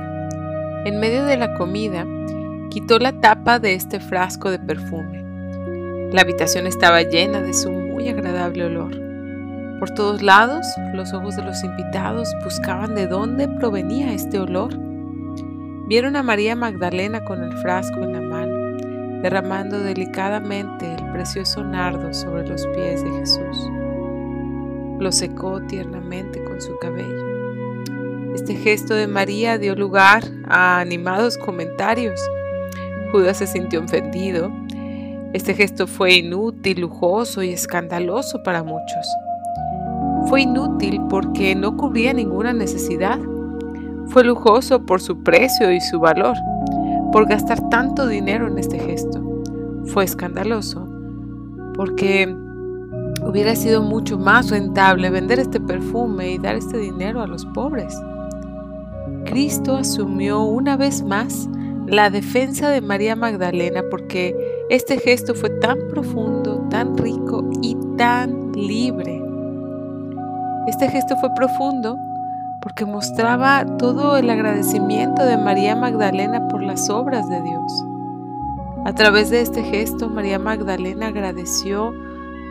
En 0.85 0.99
medio 0.99 1.25
de 1.25 1.37
la 1.37 1.53
comida, 1.55 2.05
quitó 2.69 2.97
la 2.97 3.19
tapa 3.19 3.59
de 3.59 3.73
este 3.73 3.99
frasco 3.99 4.49
de 4.51 4.59
perfume. 4.59 5.24
La 6.15 6.21
habitación 6.21 6.65
estaba 6.65 7.01
llena 7.01 7.41
de 7.41 7.53
su 7.53 7.69
muy 7.69 8.07
agradable 8.07 8.63
olor. 8.63 8.91
Por 9.79 9.91
todos 9.91 10.21
lados, 10.21 10.65
los 10.93 11.13
ojos 11.13 11.35
de 11.35 11.43
los 11.43 11.61
invitados 11.61 12.33
buscaban 12.41 12.95
de 12.95 13.05
dónde 13.05 13.49
provenía 13.49 14.13
este 14.13 14.39
olor 14.39 14.73
Vieron 15.87 16.15
a 16.15 16.23
María 16.23 16.55
Magdalena 16.55 17.23
con 17.25 17.43
el 17.43 17.51
frasco 17.57 18.01
en 18.01 18.13
la 18.13 18.21
mano, 18.21 19.21
derramando 19.21 19.81
delicadamente 19.81 20.91
el 20.95 21.11
precioso 21.11 21.63
nardo 21.63 22.11
sobre 22.11 22.47
los 22.47 22.65
pies 22.67 23.03
de 23.03 23.11
Jesús. 23.11 23.69
Lo 24.99 25.11
secó 25.11 25.61
tiernamente 25.63 26.43
con 26.43 26.59
su 26.59 26.75
cabello. 26.79 28.33
Este 28.33 28.55
gesto 28.55 28.95
de 28.95 29.05
María 29.05 29.59
dio 29.59 29.75
lugar 29.75 30.23
a 30.47 30.79
animados 30.79 31.37
comentarios. 31.37 32.19
Judas 33.11 33.37
se 33.37 33.45
sintió 33.45 33.83
ofendido. 33.83 34.51
Este 35.35 35.53
gesto 35.53 35.85
fue 35.85 36.15
inútil, 36.15 36.79
lujoso 36.79 37.43
y 37.43 37.49
escandaloso 37.49 38.41
para 38.41 38.63
muchos. 38.63 39.05
Fue 40.29 40.43
inútil 40.43 41.01
porque 41.09 41.53
no 41.55 41.75
cubría 41.75 42.13
ninguna 42.13 42.53
necesidad 42.53 43.19
fue 44.07 44.23
lujoso 44.23 44.85
por 44.85 45.01
su 45.01 45.23
precio 45.23 45.71
y 45.73 45.81
su 45.81 45.99
valor, 45.99 46.37
por 47.11 47.27
gastar 47.27 47.69
tanto 47.69 48.07
dinero 48.07 48.47
en 48.47 48.57
este 48.57 48.79
gesto. 48.79 49.21
Fue 49.87 50.05
escandaloso 50.05 50.87
porque 51.75 52.33
hubiera 53.27 53.55
sido 53.55 53.81
mucho 53.81 54.17
más 54.17 54.51
rentable 54.51 55.09
vender 55.09 55.39
este 55.39 55.59
perfume 55.59 56.31
y 56.31 56.37
dar 56.37 56.55
este 56.55 56.77
dinero 56.77 57.21
a 57.21 57.27
los 57.27 57.45
pobres. 57.47 57.93
Cristo 59.25 59.75
asumió 59.75 60.43
una 60.43 60.77
vez 60.77 61.03
más 61.03 61.49
la 61.87 62.09
defensa 62.09 62.69
de 62.69 62.79
María 62.79 63.17
Magdalena 63.17 63.83
porque 63.91 64.54
este 64.69 64.97
gesto 64.97 65.35
fue 65.35 65.51
tan 65.61 65.77
profundo, 65.89 66.65
tan 66.71 66.97
rico 66.97 67.47
y 67.61 67.77
tan 67.97 68.51
libre. 68.53 69.21
Este 70.67 70.89
gesto 70.89 71.15
fue 71.17 71.29
profundo 71.35 71.97
porque 72.61 72.83
mostraba 72.83 73.63
todo 73.77 74.17
el 74.17 74.27
agradecimiento 74.27 75.23
de 75.23 75.37
María 75.37 75.75
Magdalena 75.75 76.47
por 76.47 76.63
las 76.63 76.89
obras 76.89 77.29
de 77.29 77.41
Dios. 77.43 77.85
A 78.85 78.93
través 78.93 79.29
de 79.29 79.41
este 79.41 79.61
gesto, 79.63 80.09
María 80.09 80.39
Magdalena 80.39 81.07
agradeció 81.07 81.93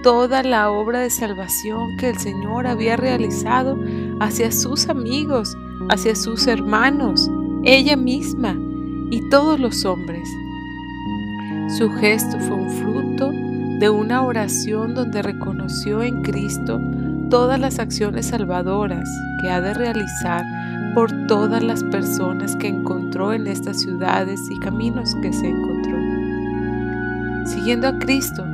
toda 0.05 0.45
la 0.45 0.71
obra 0.71 1.01
de 1.01 1.11
salvación 1.11 1.97
que 1.99 2.11
el 2.11 2.19
Señor 2.19 2.69
había 2.69 2.97
realizado 2.97 3.77
hacia 4.21 4.53
sus 4.53 4.89
amigos, 4.89 5.57
hacia 5.91 6.15
sus 6.15 6.47
hermanos, 6.47 7.29
ella 7.65 7.97
misma 7.97 8.57
y 9.11 9.29
todos 9.31 9.59
los 9.59 9.85
hombres. 9.85 10.29
Su 11.69 11.91
gesto 11.91 12.39
fue 12.41 12.57
un 12.57 12.71
fruto 12.71 13.31
de 13.81 13.89
una 13.91 14.23
oración 14.23 14.95
donde 14.95 15.23
reconoció 15.23 16.03
en 16.03 16.23
Cristo 16.23 16.81
todas 17.31 17.59
las 17.59 17.79
acciones 17.79 18.27
salvadoras 18.27 19.09
que 19.41 19.51
ha 19.51 19.61
de 19.61 19.75
realizar 19.75 20.45
por 20.95 21.27
todas 21.27 21.63
las 21.63 21.83
personas 21.85 22.55
que 22.57 22.69
encontró 22.69 23.33
en 23.33 23.47
estas 23.47 23.81
ciudades 23.81 24.41
y 24.51 24.61
caminos 24.61 25.17
que 25.23 25.33
se 25.33 25.49
encontró. 25.49 25.97
Siguiendo 27.47 27.89
a 27.89 27.99
Cristo, 27.99 28.45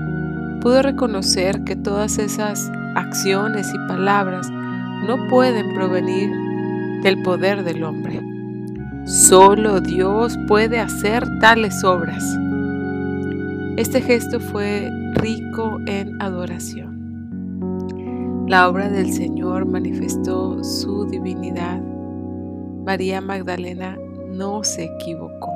pudo 0.61 0.81
reconocer 0.81 1.65
que 1.65 1.77
todas 1.77 2.19
esas 2.19 2.71
acciones 2.95 3.71
y 3.75 3.89
palabras 3.89 4.49
no 4.51 5.29
pueden 5.29 5.75
provenir 5.75 6.31
del 7.03 7.23
poder 7.23 7.65
del 7.65 7.83
hombre. 7.85 8.21
Solo 9.05 9.81
Dios 9.81 10.39
puede 10.47 10.79
hacer 10.79 11.27
tales 11.41 11.83
obras. 11.85 12.25
Este 13.77 14.01
gesto 14.01 14.41
fue 14.41 14.91
rico 15.15 15.79
en 15.87 16.21
adoración. 16.21 17.01
La 18.49 18.69
obra 18.69 18.89
del 18.89 19.13
Señor 19.13 19.65
manifestó 19.65 20.63
su 20.65 21.07
divinidad. 21.07 21.81
María 22.85 23.21
Magdalena 23.21 23.97
no 24.33 24.65
se 24.65 24.85
equivocó. 24.85 25.53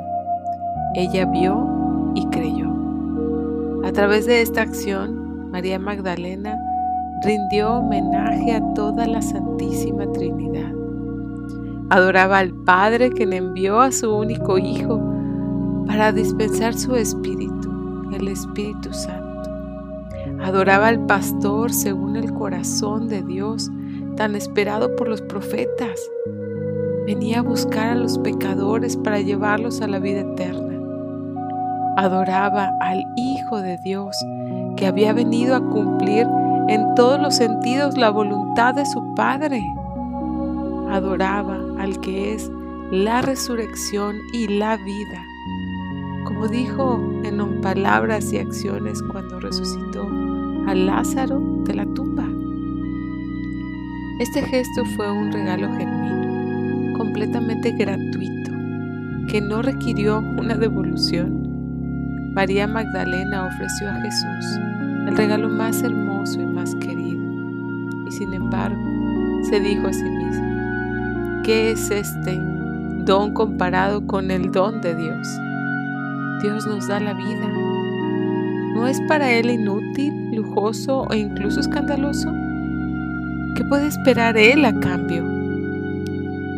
Ella 0.94 1.26
vio 1.26 2.12
y 2.14 2.24
creyó. 2.26 2.72
A 3.84 3.92
través 3.92 4.26
de 4.26 4.42
esta 4.42 4.62
acción, 4.62 5.50
María 5.50 5.78
Magdalena 5.78 6.58
rindió 7.24 7.74
homenaje 7.74 8.52
a 8.52 8.74
toda 8.74 9.06
la 9.06 9.22
Santísima 9.22 10.10
Trinidad. 10.12 10.72
Adoraba 11.90 12.38
al 12.38 12.52
Padre 12.64 13.10
que 13.10 13.26
envió 13.36 13.80
a 13.80 13.92
su 13.92 14.14
único 14.14 14.58
Hijo 14.58 15.00
para 15.86 16.12
dispensar 16.12 16.74
su 16.74 16.96
Espíritu, 16.96 17.53
Espíritu 18.28 18.92
Santo. 18.92 19.50
Adoraba 20.42 20.88
al 20.88 21.04
pastor 21.06 21.72
según 21.72 22.16
el 22.16 22.32
corazón 22.32 23.08
de 23.08 23.22
Dios, 23.22 23.70
tan 24.16 24.34
esperado 24.34 24.94
por 24.96 25.08
los 25.08 25.22
profetas. 25.22 26.00
Venía 27.06 27.40
a 27.40 27.42
buscar 27.42 27.88
a 27.88 27.94
los 27.94 28.18
pecadores 28.18 28.96
para 28.96 29.20
llevarlos 29.20 29.80
a 29.80 29.88
la 29.88 29.98
vida 29.98 30.20
eterna. 30.20 30.74
Adoraba 31.96 32.70
al 32.80 33.04
Hijo 33.16 33.60
de 33.60 33.78
Dios, 33.84 34.16
que 34.76 34.86
había 34.86 35.12
venido 35.12 35.54
a 35.54 35.60
cumplir 35.60 36.26
en 36.68 36.94
todos 36.94 37.20
los 37.20 37.36
sentidos 37.36 37.96
la 37.96 38.10
voluntad 38.10 38.74
de 38.74 38.86
su 38.86 39.14
Padre. 39.14 39.62
Adoraba 40.90 41.58
al 41.78 42.00
que 42.00 42.34
es 42.34 42.50
la 42.90 43.22
resurrección 43.22 44.16
y 44.32 44.48
la 44.48 44.76
vida, 44.76 45.24
como 46.24 46.48
dijo 46.48 47.00
en 47.24 47.40
palabras 47.64 48.30
y 48.32 48.38
acciones 48.38 49.02
cuando 49.02 49.40
resucitó 49.40 50.06
a 50.66 50.74
Lázaro 50.74 51.40
de 51.64 51.74
la 51.74 51.86
tumba. 51.86 52.26
Este 54.20 54.42
gesto 54.42 54.84
fue 54.96 55.10
un 55.10 55.32
regalo 55.32 55.66
genuino, 55.76 56.98
completamente 56.98 57.72
gratuito, 57.72 58.52
que 59.28 59.40
no 59.40 59.62
requirió 59.62 60.18
una 60.18 60.54
devolución. 60.56 62.32
María 62.34 62.66
Magdalena 62.66 63.46
ofreció 63.46 63.88
a 63.88 64.00
Jesús 64.02 64.60
el 65.08 65.16
regalo 65.16 65.48
más 65.48 65.82
hermoso 65.82 66.42
y 66.42 66.46
más 66.46 66.74
querido, 66.76 67.24
y 68.06 68.12
sin 68.12 68.34
embargo 68.34 68.82
se 69.48 69.58
dijo 69.60 69.86
a 69.86 69.92
sí 69.92 70.04
misma, 70.04 71.40
¿qué 71.44 71.70
es 71.70 71.90
este 71.90 72.38
don 73.06 73.32
comparado 73.32 74.06
con 74.06 74.30
el 74.30 74.52
don 74.52 74.82
de 74.82 74.94
Dios? 74.94 75.28
Dios 76.44 76.66
nos 76.66 76.88
da 76.88 77.00
la 77.00 77.14
vida. 77.14 77.48
¿No 78.74 78.86
es 78.86 79.00
para 79.08 79.32
Él 79.32 79.48
inútil, 79.48 80.30
lujoso 80.32 81.06
o 81.08 81.14
incluso 81.14 81.58
escandaloso? 81.58 82.30
¿Qué 83.56 83.64
puede 83.64 83.86
esperar 83.86 84.36
Él 84.36 84.62
a 84.66 84.78
cambio? 84.78 85.24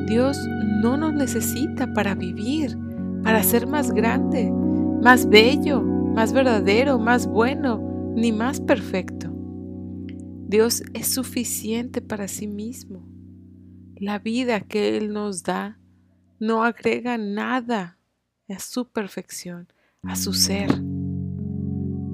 Dios 0.06 0.36
no 0.82 0.96
nos 0.96 1.14
necesita 1.14 1.94
para 1.94 2.16
vivir, 2.16 2.76
para 3.22 3.44
ser 3.44 3.68
más 3.68 3.92
grande, 3.92 4.50
más 4.50 5.28
bello, 5.28 5.82
más 5.82 6.32
verdadero, 6.32 6.98
más 6.98 7.28
bueno, 7.28 7.78
ni 8.16 8.32
más 8.32 8.60
perfecto. 8.60 9.30
Dios 10.48 10.82
es 10.94 11.14
suficiente 11.14 12.02
para 12.02 12.26
sí 12.26 12.48
mismo. 12.48 13.06
La 13.94 14.18
vida 14.18 14.62
que 14.62 14.96
Él 14.96 15.12
nos 15.12 15.44
da 15.44 15.78
no 16.40 16.64
agrega 16.64 17.18
nada 17.18 18.00
a 18.48 18.58
su 18.58 18.88
perfección, 18.88 19.68
a 20.04 20.16
su 20.16 20.32
ser. 20.32 20.70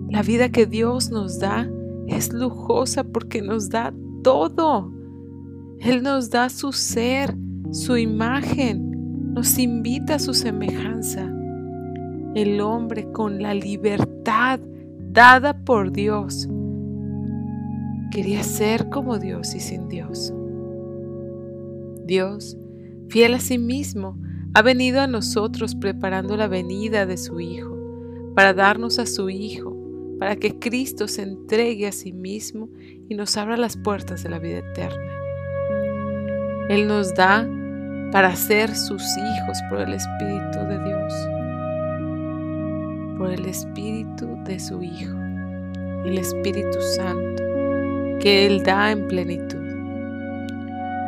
La 0.08 0.22
vida 0.22 0.50
que 0.50 0.66
Dios 0.66 1.10
nos 1.10 1.38
da 1.38 1.68
es 2.06 2.32
lujosa 2.32 3.04
porque 3.04 3.42
nos 3.42 3.70
da 3.70 3.92
todo. 4.22 4.92
Él 5.80 6.02
nos 6.02 6.30
da 6.30 6.48
su 6.48 6.72
ser, 6.72 7.34
su 7.70 7.96
imagen, 7.96 9.32
nos 9.34 9.58
invita 9.58 10.16
a 10.16 10.18
su 10.18 10.34
semejanza. 10.34 11.30
El 12.34 12.60
hombre 12.60 13.10
con 13.12 13.42
la 13.42 13.54
libertad 13.54 14.60
dada 15.10 15.64
por 15.64 15.92
Dios 15.92 16.48
quería 18.10 18.42
ser 18.42 18.90
como 18.90 19.18
Dios 19.18 19.54
y 19.54 19.60
sin 19.60 19.88
Dios. 19.88 20.32
Dios, 22.04 22.58
fiel 23.08 23.34
a 23.34 23.40
sí 23.40 23.58
mismo, 23.58 24.18
ha 24.54 24.60
venido 24.60 25.00
a 25.00 25.06
nosotros 25.06 25.74
preparando 25.74 26.36
la 26.36 26.46
venida 26.46 27.06
de 27.06 27.16
su 27.16 27.40
Hijo, 27.40 27.71
para 28.34 28.54
darnos 28.54 28.98
a 28.98 29.06
su 29.06 29.28
Hijo, 29.30 29.76
para 30.18 30.36
que 30.36 30.58
Cristo 30.58 31.08
se 31.08 31.22
entregue 31.22 31.86
a 31.86 31.92
sí 31.92 32.12
mismo 32.12 32.68
y 33.08 33.14
nos 33.14 33.36
abra 33.36 33.56
las 33.56 33.76
puertas 33.76 34.22
de 34.22 34.30
la 34.30 34.38
vida 34.38 34.58
eterna. 34.58 35.12
Él 36.68 36.86
nos 36.86 37.14
da 37.14 37.46
para 38.12 38.34
ser 38.36 38.74
sus 38.74 39.02
hijos 39.16 39.58
por 39.68 39.80
el 39.80 39.94
Espíritu 39.94 40.58
de 40.68 40.78
Dios, 40.84 41.14
por 43.18 43.30
el 43.30 43.46
Espíritu 43.46 44.38
de 44.44 44.60
su 44.60 44.82
Hijo, 44.82 45.16
el 46.04 46.18
Espíritu 46.18 46.80
Santo, 46.96 47.42
que 48.20 48.46
Él 48.46 48.62
da 48.62 48.92
en 48.92 49.08
plenitud. 49.08 49.62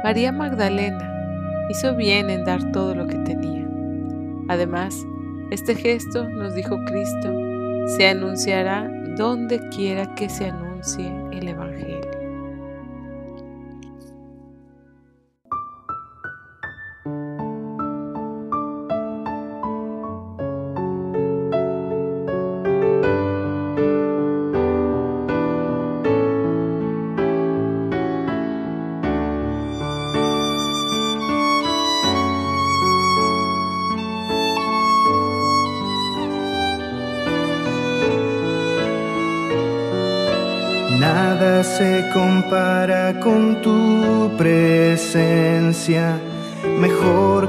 María 0.02 0.32
Magdalena 0.32 1.10
hizo 1.70 1.94
bien 1.94 2.28
en 2.30 2.44
dar 2.44 2.72
todo 2.72 2.94
lo 2.94 3.06
que 3.06 3.16
tenía. 3.18 3.66
Además, 4.48 5.06
este 5.50 5.74
gesto, 5.74 6.28
nos 6.28 6.54
dijo 6.54 6.76
Cristo, 6.86 7.32
se 7.96 8.08
anunciará 8.08 8.90
donde 9.16 9.60
quiera 9.70 10.12
que 10.14 10.28
se 10.28 10.46
anuncie 10.46 11.12
el 11.32 11.48
Evangelio. 11.48 12.03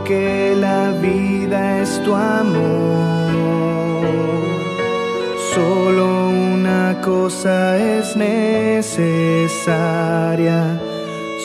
Que 0.06 0.56
la 0.56 0.92
vida 1.02 1.82
es 1.82 2.02
tu 2.04 2.14
amor. 2.14 3.26
Solo 5.54 6.30
una 6.30 7.02
cosa 7.02 7.78
es 7.78 8.16
necesaria, 8.16 9.00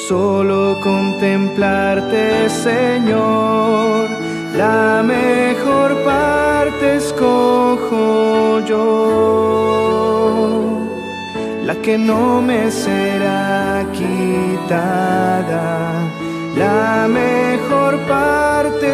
solo 0.09 0.77
contemplarte, 0.83 2.49
Señor. 2.51 4.09
La 4.57 5.03
mejor 5.03 5.97
parte 6.05 6.97
escojo 6.97 8.61
yo 8.67 9.21
la 11.65 11.75
que 11.77 11.97
no 11.97 12.43
me 12.43 12.71
será 12.71 13.87
quitada. 13.93 15.71
La 16.57 17.07
mejor 17.09 17.60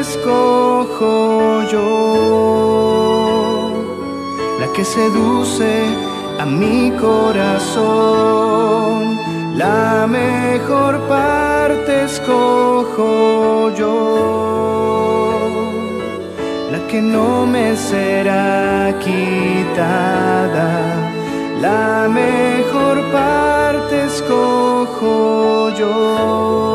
escojo 0.09 1.63
yo, 1.73 1.85
la 4.61 4.67
que 4.75 4.85
seduce 4.85 5.73
a 6.39 6.45
mi 6.45 6.93
corazón. 7.07 8.47
La 9.57 10.07
mejor 10.07 10.93
parte 11.09 12.05
escojo 12.05 13.71
yo, 13.81 13.95
la 16.73 16.79
que 16.89 17.01
no 17.01 17.47
me 17.47 17.75
será 17.75 18.95
quitada 19.05 20.37
la 21.61 22.09
mejor 22.09 23.03
parte 23.11 24.05
escojo 24.05 25.71
yo, 25.71 26.66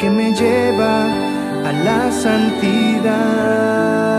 que 0.00 0.08
me 0.08 0.32
lleva 0.32 1.04
a 1.68 1.72
la 1.72 2.10
santidad. 2.10 4.09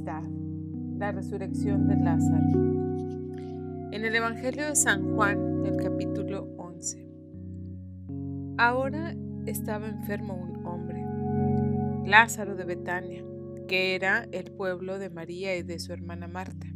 La 0.00 1.12
resurrección 1.12 1.86
de 1.86 1.96
Lázaro. 1.96 2.46
En 3.92 4.04
el 4.04 4.14
Evangelio 4.14 4.66
de 4.66 4.74
San 4.74 5.14
Juan, 5.14 5.66
el 5.66 5.76
capítulo 5.76 6.48
11. 6.56 7.06
Ahora 8.56 9.14
estaba 9.44 9.88
enfermo 9.88 10.34
un 10.34 10.64
hombre, 10.64 11.04
Lázaro 12.08 12.56
de 12.56 12.64
Betania, 12.64 13.22
que 13.68 13.94
era 13.94 14.26
el 14.32 14.52
pueblo 14.52 14.98
de 14.98 15.10
María 15.10 15.56
y 15.56 15.62
de 15.62 15.78
su 15.78 15.92
hermana 15.92 16.26
Marta. 16.26 16.66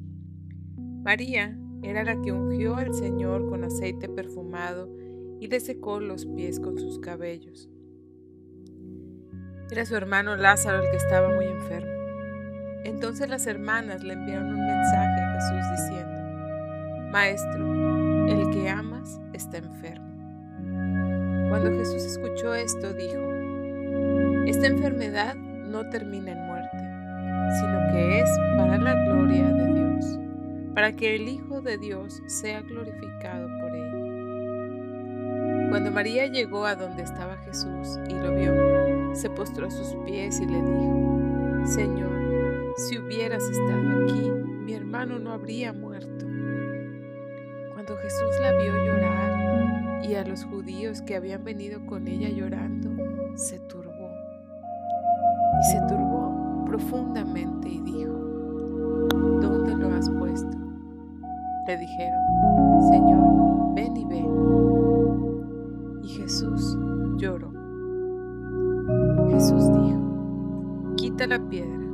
María 0.77 1.59
era 1.83 2.05
la 2.05 2.21
que 2.21 2.33
ungió 2.33 2.77
al 2.77 2.93
Señor 2.93 3.49
con 3.49 3.65
aceite 3.65 4.09
perfumado 4.09 4.91
y 5.41 5.47
le 5.47 5.61
secó 5.61 6.01
los 6.01 6.27
pies 6.27 6.61
con 6.61 6.79
sus 6.79 6.99
cabellos. 6.99 7.71
Era 9.71 9.87
su 9.87 9.97
hermano 9.97 10.37
Lázaro 10.37 10.83
el 10.83 10.91
que 10.91 10.97
estaba 10.97 11.35
muy 11.35 11.47
enfermo. 11.47 11.96
Entonces 12.87 13.29
las 13.29 13.49
hermanas 13.49 14.05
le 14.05 14.13
enviaron 14.13 14.47
un 14.47 14.65
mensaje 14.65 15.21
a 15.21 15.33
Jesús 15.33 15.71
diciendo, 15.73 17.11
Maestro, 17.11 17.65
el 18.29 18.51
que 18.51 18.69
amas 18.69 19.21
está 19.33 19.59
enfermo. 19.59 20.07
Cuando 21.49 21.73
Jesús 21.73 22.05
escuchó 22.05 22.55
esto, 22.55 22.93
dijo, 22.93 23.21
Esta 24.47 24.69
enfermedad 24.69 25.35
no 25.35 25.89
termina 25.91 26.31
en 26.31 26.47
muerte, 26.47 26.79
sino 27.59 27.93
que 27.93 28.21
es 28.21 28.31
para 28.57 28.79
la 28.79 28.95
gloria 29.07 29.49
de 29.49 29.75
Dios, 29.75 30.21
para 30.73 30.93
que 30.93 31.17
el 31.17 31.29
Hijo 31.29 31.63
de 31.63 31.79
Dios 31.79 32.23
sea 32.29 32.61
glorificado 32.61 33.49
por 33.61 33.75
ella. 33.75 33.97
Cuando 35.71 35.91
María 35.91 36.29
llegó 36.29 36.65
a 36.65 36.77
donde 36.77 37.03
estaba 37.03 37.37
Jesús 37.39 37.99
y 38.09 38.15
lo 38.15 38.33
vio, 38.33 39.13
se 39.13 39.29
postró 39.29 39.67
a 39.67 39.73
sus 39.73 39.97
pies 40.05 40.39
y 40.41 40.47
le 40.47 40.63
dijo, 40.63 41.67
Señor, 41.67 42.26
si 42.77 42.99
hubieras 42.99 43.43
estado 43.43 44.05
aquí, 44.05 44.31
mi 44.31 44.75
hermano 44.75 45.19
no 45.19 45.33
habría 45.33 45.73
muerto. 45.73 46.27
Cuando 47.73 47.97
Jesús 47.97 48.41
la 48.41 48.53
vio 48.53 48.77
llorar 48.85 50.03
y 50.03 50.15
a 50.15 50.25
los 50.25 50.45
judíos 50.45 51.01
que 51.03 51.17
habían 51.17 51.43
venido 51.43 51.85
con 51.87 52.07
ella 52.07 52.29
llorando, 52.29 52.91
se 53.35 53.59
turbó. 53.61 54.11
Y 55.61 55.65
se 55.73 55.81
turbó 55.89 56.65
profundamente 56.67 57.69
y 57.69 57.81
dijo, 57.81 58.13
¿dónde 59.41 59.75
lo 59.75 59.89
has 59.95 60.11
puesto? 60.11 60.57
Le 61.67 61.77
dijeron, 61.79 62.21
Señor, 62.91 63.75
ven 63.75 63.97
y 63.97 64.05
ve. 64.05 64.25
Y 66.03 66.09
Jesús 66.09 66.77
lloró. 67.17 67.51
Jesús 69.31 69.65
dijo, 69.73 70.95
quita 70.97 71.27
la 71.27 71.39
piedra. 71.49 71.86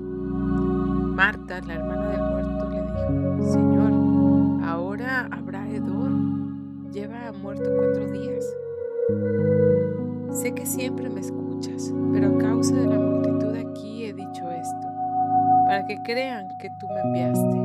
La 1.53 1.75
hermana 1.75 2.09
del 2.09 2.23
muerto, 2.23 2.71
le 2.71 2.81
dijo, 2.81 3.53
Señor, 3.53 4.65
ahora 4.65 5.29
habrá 5.31 5.69
hedor. 5.69 6.11
Lleva 6.91 7.31
muerto 7.33 7.71
cuatro 7.77 8.11
días. 8.11 8.43
Sé 10.31 10.55
que 10.55 10.65
siempre 10.65 11.11
me 11.11 11.21
escuchas, 11.21 11.93
pero 12.15 12.35
a 12.35 12.39
causa 12.39 12.75
de 12.75 12.87
la 12.87 12.99
multitud 12.99 13.55
aquí 13.55 14.07
he 14.07 14.15
dicho 14.15 14.51
esto, 14.51 14.87
para 15.67 15.85
que 15.87 15.99
crean 16.03 16.49
que 16.59 16.71
tú 16.81 16.89
me 16.89 17.01
enviaste. 17.01 17.57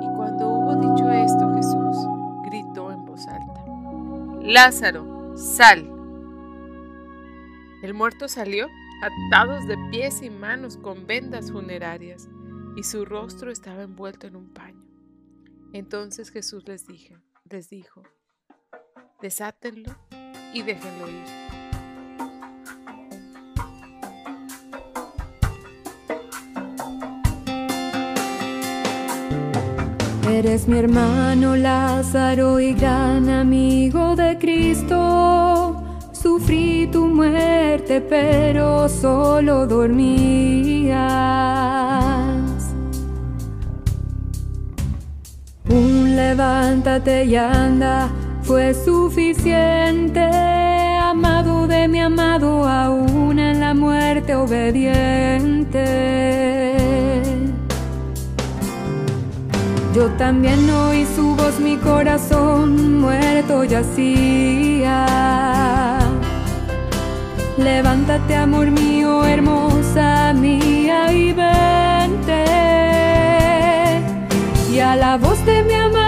Y 0.00 0.16
cuando 0.16 0.48
hubo 0.48 0.76
dicho 0.76 1.10
esto, 1.10 1.54
Jesús 1.56 2.08
gritó 2.46 2.90
en 2.90 3.04
voz 3.04 3.28
alta, 3.28 3.64
Lázaro, 4.40 5.36
sal. 5.36 5.84
El 7.82 7.92
muerto 7.92 8.28
salió, 8.28 8.66
atados 9.02 9.66
de 9.66 9.76
pies 9.90 10.22
y 10.22 10.30
manos 10.30 10.76
con 10.76 11.06
vendas 11.06 11.50
funerarias, 11.50 12.28
y 12.76 12.82
su 12.82 13.04
rostro 13.04 13.50
estaba 13.50 13.82
envuelto 13.82 14.26
en 14.26 14.36
un 14.36 14.52
paño. 14.52 14.84
Entonces 15.72 16.30
Jesús 16.30 16.66
les, 16.66 16.86
dije, 16.86 17.16
les 17.48 17.68
dijo, 17.70 18.02
desátenlo 19.20 19.94
y 20.52 20.62
déjenlo 20.62 21.08
ir. 21.08 21.50
Eres 30.30 30.68
mi 30.68 30.78
hermano 30.78 31.56
Lázaro 31.56 32.60
y 32.60 32.72
gran 32.72 33.28
amigo 33.28 34.16
de 34.16 34.38
Cristo. 34.38 35.79
Sufrí 36.40 36.88
tu 36.90 37.06
muerte, 37.06 38.00
pero 38.00 38.88
solo 38.88 39.66
dormías. 39.66 41.02
Un 45.68 46.16
levántate 46.16 47.26
y 47.26 47.36
anda 47.36 48.08
fue 48.42 48.72
suficiente. 48.72 50.30
Amado 50.98 51.66
de 51.66 51.88
mi 51.88 52.00
amado, 52.00 52.66
aún 52.66 53.38
en 53.38 53.60
la 53.60 53.74
muerte 53.74 54.34
obediente. 54.34 55.84
Yo 59.94 60.06
también 60.16 60.70
oí 60.70 61.04
su 61.14 61.36
voz, 61.36 61.60
mi 61.60 61.76
corazón 61.76 62.98
muerto 63.00 63.64
yacía. 63.64 65.06
Levántate, 67.62 68.36
amor 68.36 68.70
mío, 68.70 69.24
hermosa 69.26 70.32
mía, 70.32 71.12
y 71.12 71.32
vente. 71.32 72.44
Y 74.72 74.78
a 74.78 74.96
la 74.96 75.18
voz 75.18 75.44
de 75.44 75.62
mi 75.64 75.74
amado 75.74 75.99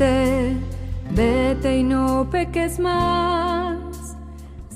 Vete 0.00 1.76
y 1.76 1.82
no 1.82 2.30
peques 2.30 2.78
más. 2.78 4.16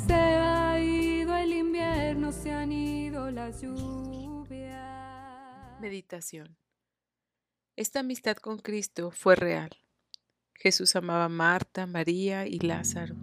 Se 0.07 0.13
ha 0.13 0.79
ido 0.79 1.35
el 1.35 1.55
invierno, 1.55 2.31
se 2.31 2.53
han 2.53 2.71
ido 2.71 3.31
las 3.31 3.63
lluvias. 3.63 4.77
Meditación. 5.81 6.59
Esta 7.75 8.01
amistad 8.01 8.37
con 8.37 8.59
Cristo 8.59 9.13
fue 9.13 9.35
real. 9.35 9.71
Jesús 10.53 10.95
amaba 10.95 11.25
a 11.25 11.31
Marta, 11.31 11.87
María 11.87 12.47
y 12.47 12.59
Lázaro. 12.59 13.17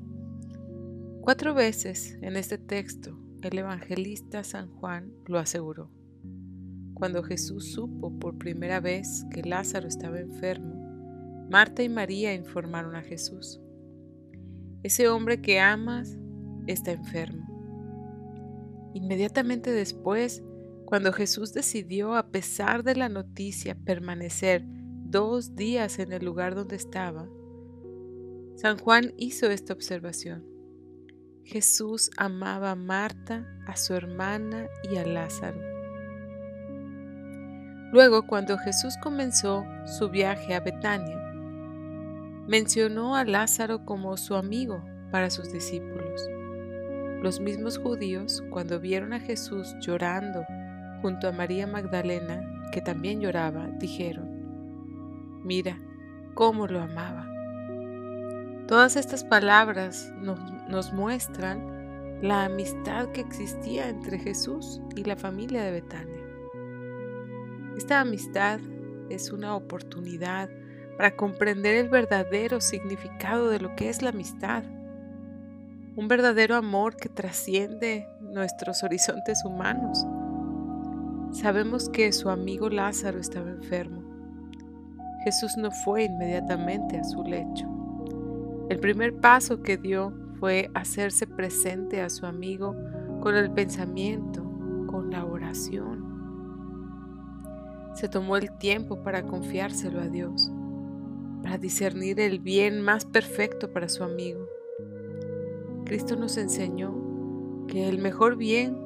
Cuatro 1.21 1.53
veces 1.53 2.17
en 2.23 2.35
este 2.35 2.57
texto 2.57 3.15
el 3.43 3.59
evangelista 3.59 4.43
San 4.43 4.71
Juan 4.71 5.13
lo 5.27 5.37
aseguró. 5.37 5.91
Cuando 6.95 7.21
Jesús 7.21 7.73
supo 7.73 8.17
por 8.17 8.39
primera 8.39 8.79
vez 8.79 9.23
que 9.31 9.43
Lázaro 9.43 9.87
estaba 9.87 10.19
enfermo, 10.19 10.80
Marta 11.51 11.83
y 11.83 11.89
María 11.89 12.33
informaron 12.33 12.95
a 12.95 13.01
Jesús. 13.01 13.59
Ese 14.83 15.09
hombre 15.09 15.41
que 15.41 15.59
amas 15.59 16.17
está 16.65 16.93
enfermo. 16.93 17.45
Inmediatamente 18.93 19.69
después, 19.69 20.41
cuando 20.85 21.11
Jesús 21.11 21.51
decidió, 21.51 22.15
a 22.15 22.31
pesar 22.31 22.83
de 22.83 22.95
la 22.95 23.09
noticia, 23.09 23.75
permanecer 23.75 24.63
dos 24.65 25.53
días 25.53 25.99
en 25.99 26.13
el 26.13 26.23
lugar 26.23 26.55
donde 26.55 26.77
estaba, 26.77 27.27
San 28.55 28.77
Juan 28.77 29.13
hizo 29.17 29.51
esta 29.51 29.73
observación. 29.73 30.45
Jesús 31.43 32.11
amaba 32.15 32.71
a 32.71 32.75
Marta, 32.75 33.45
a 33.67 33.75
su 33.75 33.93
hermana 33.93 34.67
y 34.89 34.95
a 34.95 35.05
Lázaro. 35.05 35.59
Luego, 37.91 38.25
cuando 38.25 38.57
Jesús 38.57 38.93
comenzó 39.03 39.65
su 39.85 40.09
viaje 40.09 40.55
a 40.55 40.61
Betania, 40.61 41.20
mencionó 42.47 43.15
a 43.15 43.23
Lázaro 43.23 43.85
como 43.85 44.17
su 44.17 44.35
amigo 44.35 44.83
para 45.11 45.29
sus 45.29 45.51
discípulos. 45.51 46.27
Los 47.21 47.39
mismos 47.39 47.77
judíos, 47.77 48.43
cuando 48.49 48.79
vieron 48.79 49.13
a 49.13 49.19
Jesús 49.19 49.75
llorando 49.79 50.43
junto 51.01 51.27
a 51.27 51.31
María 51.31 51.67
Magdalena, 51.67 52.69
que 52.71 52.81
también 52.81 53.21
lloraba, 53.21 53.67
dijeron, 53.79 55.41
mira 55.43 55.77
cómo 56.33 56.67
lo 56.67 56.81
amaba. 56.81 57.27
Todas 58.67 58.95
estas 58.95 59.23
palabras 59.23 60.13
nos, 60.17 60.93
muestran 60.93 62.19
la 62.21 62.45
amistad 62.45 63.11
que 63.11 63.21
existía 63.21 63.89
entre 63.89 64.17
Jesús 64.17 64.79
y 64.95 65.03
la 65.03 65.15
familia 65.15 65.63
de 65.63 65.71
Betania. 65.71 66.23
Esta 67.75 67.99
amistad 67.99 68.59
es 69.09 69.31
una 69.31 69.55
oportunidad 69.55 70.49
para 71.01 71.15
comprender 71.15 71.77
el 71.77 71.89
verdadero 71.89 72.61
significado 72.61 73.49
de 73.49 73.59
lo 73.59 73.75
que 73.75 73.89
es 73.89 74.03
la 74.03 74.11
amistad. 74.11 74.63
Un 75.95 76.07
verdadero 76.07 76.55
amor 76.55 76.95
que 76.95 77.09
trasciende 77.09 78.07
nuestros 78.21 78.83
horizontes 78.83 79.43
humanos. 79.43 80.05
Sabemos 81.31 81.89
que 81.89 82.11
su 82.11 82.29
amigo 82.29 82.69
Lázaro 82.69 83.19
estaba 83.19 83.49
enfermo. 83.49 84.03
Jesús 85.23 85.57
no 85.57 85.71
fue 85.71 86.03
inmediatamente 86.03 86.99
a 86.99 87.03
su 87.03 87.23
lecho. 87.23 87.65
El 88.69 88.79
primer 88.79 89.15
paso 89.15 89.63
que 89.63 89.77
dio 89.77 90.13
fue 90.39 90.69
hacerse 90.75 91.25
presente 91.25 92.03
a 92.03 92.11
su 92.11 92.27
amigo 92.27 92.75
con 93.21 93.35
el 93.35 93.49
pensamiento, 93.49 94.43
con 94.85 95.09
la 95.09 95.25
oración. 95.25 96.05
Se 97.95 98.07
tomó 98.07 98.37
el 98.37 98.51
tiempo 98.59 99.01
para 99.01 99.23
confiárselo 99.23 99.99
a 99.99 100.07
Dios, 100.07 100.51
para 101.41 101.57
discernir 101.57 102.19
el 102.19 102.39
bien 102.39 102.81
más 102.81 103.05
perfecto 103.05 103.71
para 103.71 103.89
su 103.89 104.03
amigo. 104.03 104.47
Cristo 105.85 106.15
nos 106.15 106.37
enseñó 106.37 106.95
que 107.67 107.89
el 107.89 107.97
mejor 107.99 108.37
bien 108.37 108.77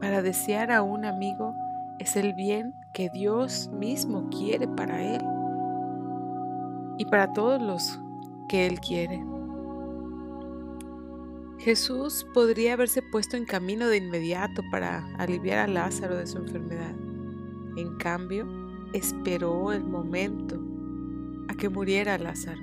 para 0.00 0.22
desear 0.22 0.70
a 0.72 0.82
un 0.82 1.04
amigo 1.04 1.54
es 1.98 2.16
el 2.16 2.34
bien 2.34 2.74
que 2.92 3.08
Dios 3.10 3.68
mismo 3.72 4.28
quiere 4.30 4.66
para 4.68 5.02
él 5.14 5.22
y 6.98 7.04
para 7.04 7.32
todos 7.32 7.60
los 7.60 8.00
que 8.48 8.66
él 8.66 8.80
quiere. 8.80 9.24
Jesús 11.58 12.26
podría 12.32 12.72
haberse 12.72 13.02
puesto 13.02 13.36
en 13.36 13.44
camino 13.44 13.88
de 13.88 13.98
inmediato 13.98 14.62
para 14.70 15.06
aliviar 15.18 15.58
a 15.58 15.66
Lázaro 15.66 16.16
de 16.16 16.26
su 16.26 16.38
enfermedad. 16.38 16.94
En 17.76 17.96
cambio, 17.98 18.46
esperó 18.94 19.70
el 19.72 19.84
momento 19.84 20.58
que 21.60 21.68
muriera 21.68 22.18
Lázaro. 22.18 22.60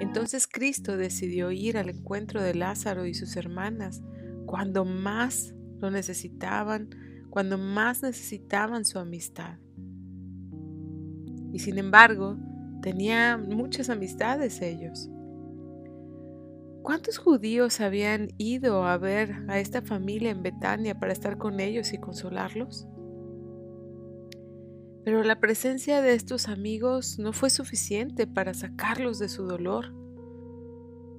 Entonces 0.00 0.48
Cristo 0.48 0.96
decidió 0.96 1.52
ir 1.52 1.78
al 1.78 1.88
encuentro 1.88 2.42
de 2.42 2.54
Lázaro 2.54 3.06
y 3.06 3.14
sus 3.14 3.36
hermanas 3.36 4.02
cuando 4.46 4.84
más 4.84 5.54
lo 5.78 5.90
necesitaban, 5.90 6.90
cuando 7.30 7.58
más 7.58 8.02
necesitaban 8.02 8.84
su 8.84 8.98
amistad. 8.98 9.58
Y 11.52 11.60
sin 11.60 11.78
embargo, 11.78 12.36
tenía 12.82 13.36
muchas 13.36 13.90
amistades 13.90 14.60
ellos. 14.62 15.08
¿Cuántos 16.82 17.18
judíos 17.18 17.80
habían 17.80 18.28
ido 18.38 18.84
a 18.84 18.98
ver 18.98 19.44
a 19.48 19.58
esta 19.60 19.82
familia 19.82 20.30
en 20.30 20.42
Betania 20.42 20.98
para 20.98 21.12
estar 21.12 21.38
con 21.38 21.60
ellos 21.60 21.92
y 21.92 21.98
consolarlos? 21.98 22.88
Pero 25.04 25.22
la 25.22 25.38
presencia 25.38 26.00
de 26.00 26.14
estos 26.14 26.48
amigos 26.48 27.18
no 27.18 27.32
fue 27.32 27.50
suficiente 27.50 28.26
para 28.26 28.54
sacarlos 28.54 29.18
de 29.18 29.28
su 29.28 29.44
dolor. 29.44 29.92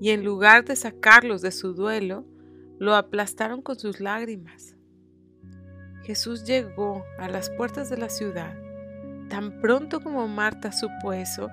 Y 0.02 0.10
en 0.10 0.24
lugar 0.24 0.65
de 0.65 0.76
sacarlos 0.76 1.41
de 1.41 1.52
su 1.52 1.74
duelo, 1.74 2.26
lo 2.80 2.95
aplastaron 2.95 3.62
con 3.62 3.78
sus 3.78 4.00
lágrimas. 4.00 4.76
Jesús 6.04 6.45
llegó 6.45 7.04
a 7.19 7.28
las 7.28 7.50
puertas 7.52 7.89
de 7.89 7.98
la 7.98 8.10
ciudad. 8.10 8.56
Tan 9.30 9.62
pronto 9.62 10.02
como 10.02 10.28
Marta 10.28 10.71
supo 10.71 11.13
eso, 11.13 11.50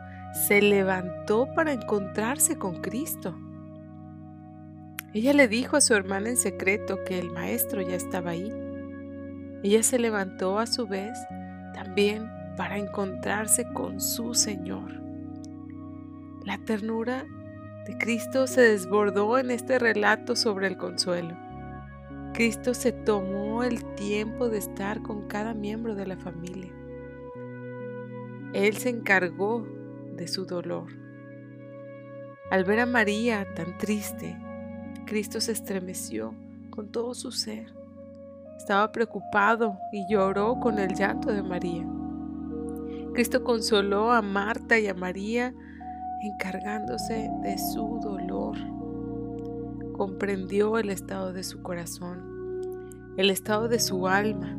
se 0.46 0.62
levantó 0.62 1.48
para 1.54 1.72
encontrarse 1.72 2.58
con 2.58 2.80
Cristo. 2.80 3.38
Ella 5.14 5.34
le 5.34 5.48
dijo 5.48 5.76
a 5.76 5.82
su 5.82 5.94
hermana 5.94 6.30
en 6.30 6.38
secreto 6.38 6.98
que 7.04 7.18
el 7.18 7.30
maestro 7.30 7.82
ya 7.82 7.94
estaba 7.94 8.30
ahí. 8.30 8.50
Ella 9.62 9.82
se 9.82 9.98
levantó 9.98 10.58
a 10.58 10.66
su 10.66 10.86
vez 10.86 11.12
también 11.72 12.30
para 12.56 12.78
encontrarse 12.78 13.64
con 13.72 14.00
su 14.00 14.34
Señor. 14.34 14.92
La 16.44 16.58
ternura 16.58 17.24
de 17.86 17.96
Cristo 17.98 18.46
se 18.46 18.60
desbordó 18.60 19.38
en 19.38 19.50
este 19.50 19.78
relato 19.78 20.36
sobre 20.36 20.66
el 20.68 20.76
consuelo. 20.76 21.36
Cristo 22.32 22.74
se 22.74 22.92
tomó 22.92 23.62
el 23.62 23.84
tiempo 23.94 24.48
de 24.48 24.58
estar 24.58 25.02
con 25.02 25.28
cada 25.28 25.54
miembro 25.54 25.94
de 25.94 26.06
la 26.06 26.16
familia. 26.16 26.72
Él 28.54 28.76
se 28.76 28.88
encargó 28.88 29.66
de 30.16 30.28
su 30.28 30.46
dolor. 30.46 30.86
Al 32.50 32.64
ver 32.64 32.80
a 32.80 32.86
María 32.86 33.46
tan 33.54 33.78
triste, 33.78 34.36
Cristo 35.06 35.40
se 35.40 35.52
estremeció 35.52 36.34
con 36.70 36.90
todo 36.90 37.14
su 37.14 37.32
ser. 37.32 37.81
Estaba 38.62 38.92
preocupado 38.92 39.76
y 39.90 40.06
lloró 40.06 40.60
con 40.60 40.78
el 40.78 40.94
llanto 40.94 41.32
de 41.32 41.42
María. 41.42 41.84
Cristo 43.12 43.42
consoló 43.42 44.12
a 44.12 44.22
Marta 44.22 44.78
y 44.78 44.86
a 44.86 44.94
María 44.94 45.52
encargándose 46.20 47.28
de 47.42 47.58
su 47.58 47.98
dolor. 48.00 48.56
Comprendió 49.94 50.78
el 50.78 50.90
estado 50.90 51.32
de 51.32 51.42
su 51.42 51.60
corazón, 51.60 53.12
el 53.16 53.30
estado 53.30 53.66
de 53.66 53.80
su 53.80 54.06
alma. 54.06 54.56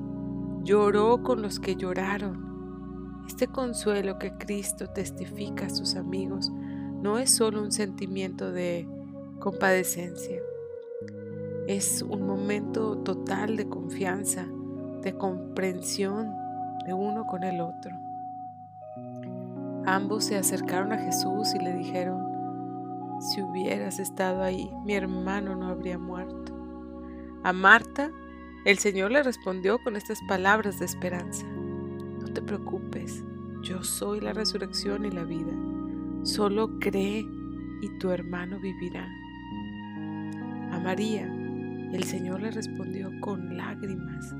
Lloró 0.63 1.23
con 1.23 1.41
los 1.41 1.61
que 1.61 1.77
lloraron. 1.77 3.23
Este 3.25 3.47
consuelo 3.47 4.19
que 4.19 4.33
Cristo 4.37 4.87
testifica 4.87 5.67
a 5.67 5.69
sus 5.69 5.95
amigos 5.95 6.51
no 7.01 7.19
es 7.19 7.33
solo 7.33 7.61
un 7.61 7.71
sentimiento 7.71 8.51
de 8.51 8.85
compadecencia. 9.39 10.41
Es 11.67 12.01
un 12.01 12.27
momento 12.27 12.97
total 12.97 13.55
de 13.55 13.69
confianza, 13.69 14.45
de 15.01 15.17
comprensión 15.17 16.29
de 16.85 16.93
uno 16.93 17.25
con 17.25 17.43
el 17.43 17.61
otro. 17.61 17.97
Ambos 19.85 20.25
se 20.25 20.35
acercaron 20.35 20.91
a 20.91 20.97
Jesús 20.97 21.53
y 21.55 21.63
le 21.63 21.73
dijeron, 21.73 22.21
si 23.21 23.41
hubieras 23.41 23.99
estado 23.99 24.43
ahí, 24.43 24.69
mi 24.83 24.93
hermano 24.95 25.55
no 25.55 25.67
habría 25.67 25.97
muerto. 25.97 26.53
A 27.43 27.53
Marta, 27.53 28.11
el 28.65 28.77
Señor 28.77 29.11
le 29.11 29.23
respondió 29.23 29.77
con 29.85 29.95
estas 29.95 30.19
palabras 30.27 30.79
de 30.79 30.85
esperanza. 30.85 31.45
No 31.47 32.27
te 32.33 32.41
preocupes, 32.41 33.23
yo 33.61 33.83
soy 33.83 34.19
la 34.19 34.33
resurrección 34.33 35.05
y 35.05 35.11
la 35.11 35.23
vida. 35.23 35.53
Solo 36.23 36.77
cree 36.79 37.25
y 37.81 37.97
tu 37.99 38.09
hermano 38.11 38.59
vivirá. 38.59 39.07
A 40.71 40.79
María, 40.79 41.33
el 41.93 42.03
Señor 42.03 42.41
le 42.41 42.51
respondió 42.51 43.11
con 43.21 43.55
lágrimas 43.55 44.35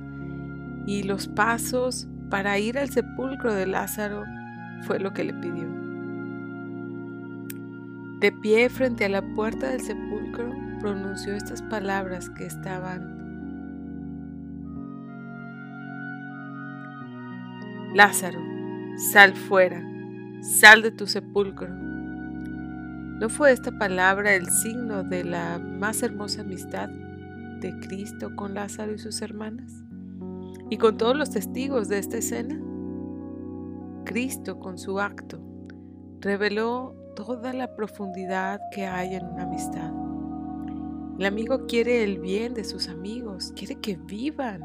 y 0.86 1.04
los 1.04 1.28
pasos 1.28 2.08
para 2.30 2.58
ir 2.60 2.78
al 2.78 2.90
sepulcro 2.90 3.54
de 3.54 3.68
Lázaro 3.68 4.24
fue 4.82 5.00
lo 5.00 5.14
que 5.14 5.24
le 5.24 5.34
pidió. 5.34 5.68
De 8.20 8.32
pie 8.32 8.70
frente 8.70 9.06
a 9.06 9.10
la 9.10 9.22
puerta 9.34 9.70
del 9.70 9.82
sepulcro, 9.82 10.52
pronunció 10.80 11.34
estas 11.34 11.62
palabras 11.62 12.30
que 12.30 12.46
estaban 12.46 13.22
Lázaro, 17.94 18.42
sal 19.12 19.34
fuera, 19.34 19.82
sal 20.42 20.82
de 20.82 20.92
tu 20.92 21.06
sepulcro. 21.06 21.70
¿No 21.70 23.30
fue 23.30 23.52
esta 23.52 23.72
palabra 23.72 24.34
el 24.34 24.48
signo 24.48 25.04
de 25.04 25.24
la 25.24 25.60
más 25.60 26.02
hermosa 26.02 26.42
amistad 26.42 26.90
de 27.64 27.80
Cristo 27.80 28.36
con 28.36 28.54
Lázaro 28.54 28.94
y 28.94 29.00
sus 29.00 29.22
hermanas? 29.22 29.72
¿Y 30.70 30.78
con 30.78 30.98
todos 30.98 31.16
los 31.16 31.30
testigos 31.30 31.88
de 31.88 31.98
esta 31.98 32.18
escena? 32.18 32.60
Cristo 34.06 34.60
con 34.60 34.78
su 34.78 35.00
acto 35.00 35.40
reveló 36.20 36.94
toda 37.16 37.54
la 37.54 37.74
profundidad 37.76 38.60
que 38.72 38.86
hay 38.86 39.16
en 39.16 39.26
una 39.26 39.44
amistad. 39.44 39.92
El 41.18 41.26
amigo 41.26 41.66
quiere 41.68 42.04
el 42.04 42.20
bien 42.20 42.54
de 42.54 42.66
sus 42.66 42.90
amigos, 42.90 43.54
quiere 43.56 43.76
que 43.76 43.96
vivan. 43.96 44.62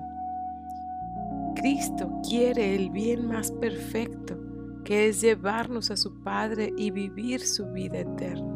Cristo 1.54 2.10
quiere 2.28 2.74
el 2.74 2.90
bien 2.90 3.28
más 3.28 3.52
perfecto, 3.52 4.36
que 4.84 5.08
es 5.08 5.20
llevarnos 5.20 5.90
a 5.90 5.96
su 5.96 6.20
Padre 6.22 6.72
y 6.76 6.90
vivir 6.90 7.40
su 7.40 7.66
vida 7.66 8.00
eterna. 8.00 8.54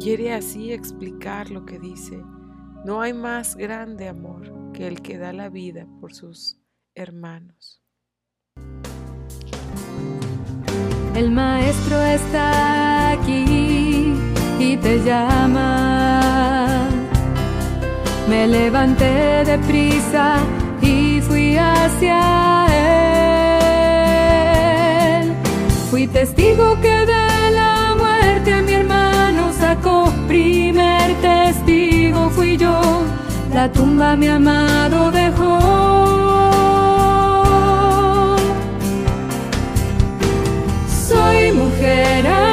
Quiere 0.00 0.34
así 0.34 0.72
explicar 0.72 1.50
lo 1.50 1.64
que 1.64 1.78
dice, 1.78 2.20
no 2.84 3.00
hay 3.00 3.12
más 3.12 3.56
grande 3.56 4.08
amor 4.08 4.72
que 4.72 4.88
el 4.88 5.02
que 5.02 5.18
da 5.18 5.32
la 5.32 5.48
vida 5.48 5.86
por 6.00 6.12
sus 6.14 6.58
hermanos. 6.94 7.80
El 11.14 11.30
maestro 11.30 12.00
está 12.02 13.10
aquí 13.12 14.14
y 14.58 14.76
te 14.78 15.02
llama. 15.04 16.88
Me 18.28 18.46
levanté 18.46 19.44
de 19.44 19.58
prisa 19.58 20.38
y 20.80 21.20
fui 21.20 21.56
hacia 21.58 22.66
él. 25.20 25.34
Fui 25.90 26.06
testigo 26.08 26.80
que 26.80 27.06
de 27.06 27.50
la 27.52 27.94
muerte 27.96 28.54
a 28.54 28.62
mi 28.62 28.72
hermano 28.72 29.52
sacó. 29.52 30.10
Primer 30.26 31.14
testigo 31.20 31.91
yo. 32.56 33.02
La 33.54 33.70
tumba 33.70 34.16
mi 34.16 34.28
amado 34.28 35.10
dejó. 35.10 35.92
mujer 41.52 42.51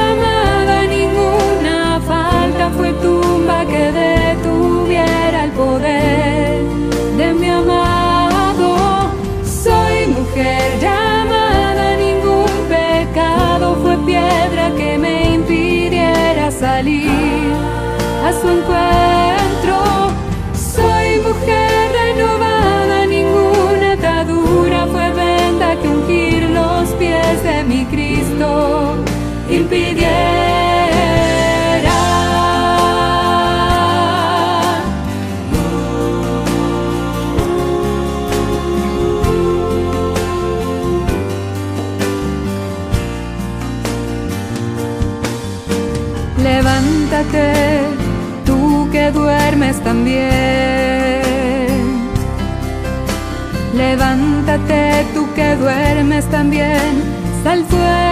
Levántate, 46.44 47.82
tú 48.46 48.88
que 48.92 49.12
duermes 49.12 49.84
también. 49.84 50.30
Levántate, 53.76 55.06
tú 55.14 55.28
que 55.34 55.56
duermes 55.56 56.26
también. 56.30 57.04
Sal 57.44 57.66
fuera. 57.66 58.09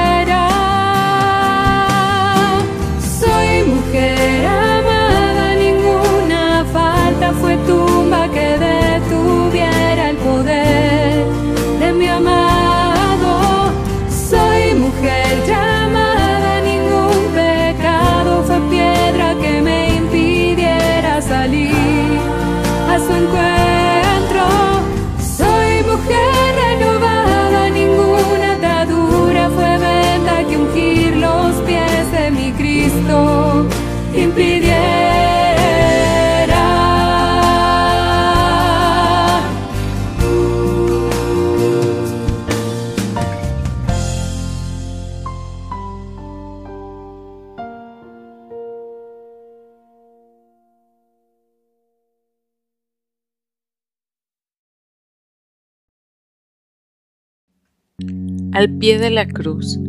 Al 58.68 58.78
pie 58.80 59.00
de 59.00 59.10
la 59.10 59.26
cruz. 59.26 59.80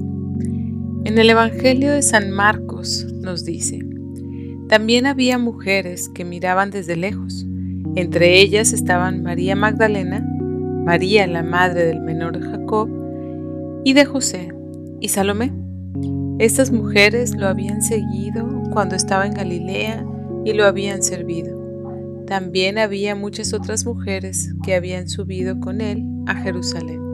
En 1.05 1.19
el 1.19 1.29
Evangelio 1.29 1.91
de 1.91 2.01
San 2.01 2.31
Marcos 2.31 3.09
nos 3.13 3.45
dice, 3.45 3.81
también 4.69 5.05
había 5.05 5.37
mujeres 5.37 6.09
que 6.15 6.25
miraban 6.25 6.71
desde 6.71 6.95
lejos. 6.95 7.45
Entre 7.97 8.39
ellas 8.39 8.73
estaban 8.73 9.25
María 9.25 9.57
Magdalena, 9.57 10.25
María 10.85 11.27
la 11.27 11.43
madre 11.43 11.87
del 11.87 12.01
menor 12.03 12.41
Jacob 12.41 12.89
y 13.85 13.95
de 13.95 14.05
José, 14.05 14.55
y 15.01 15.09
Salomé. 15.09 15.53
Estas 16.39 16.71
mujeres 16.71 17.35
lo 17.35 17.49
habían 17.49 17.83
seguido 17.83 18.47
cuando 18.73 18.95
estaba 18.95 19.27
en 19.27 19.35
Galilea 19.35 20.07
y 20.45 20.53
lo 20.53 20.65
habían 20.67 21.03
servido. 21.03 22.25
También 22.29 22.79
había 22.79 23.17
muchas 23.17 23.53
otras 23.53 23.85
mujeres 23.85 24.55
que 24.63 24.77
habían 24.77 25.09
subido 25.09 25.59
con 25.59 25.81
él 25.81 26.05
a 26.29 26.37
Jerusalén. 26.37 27.08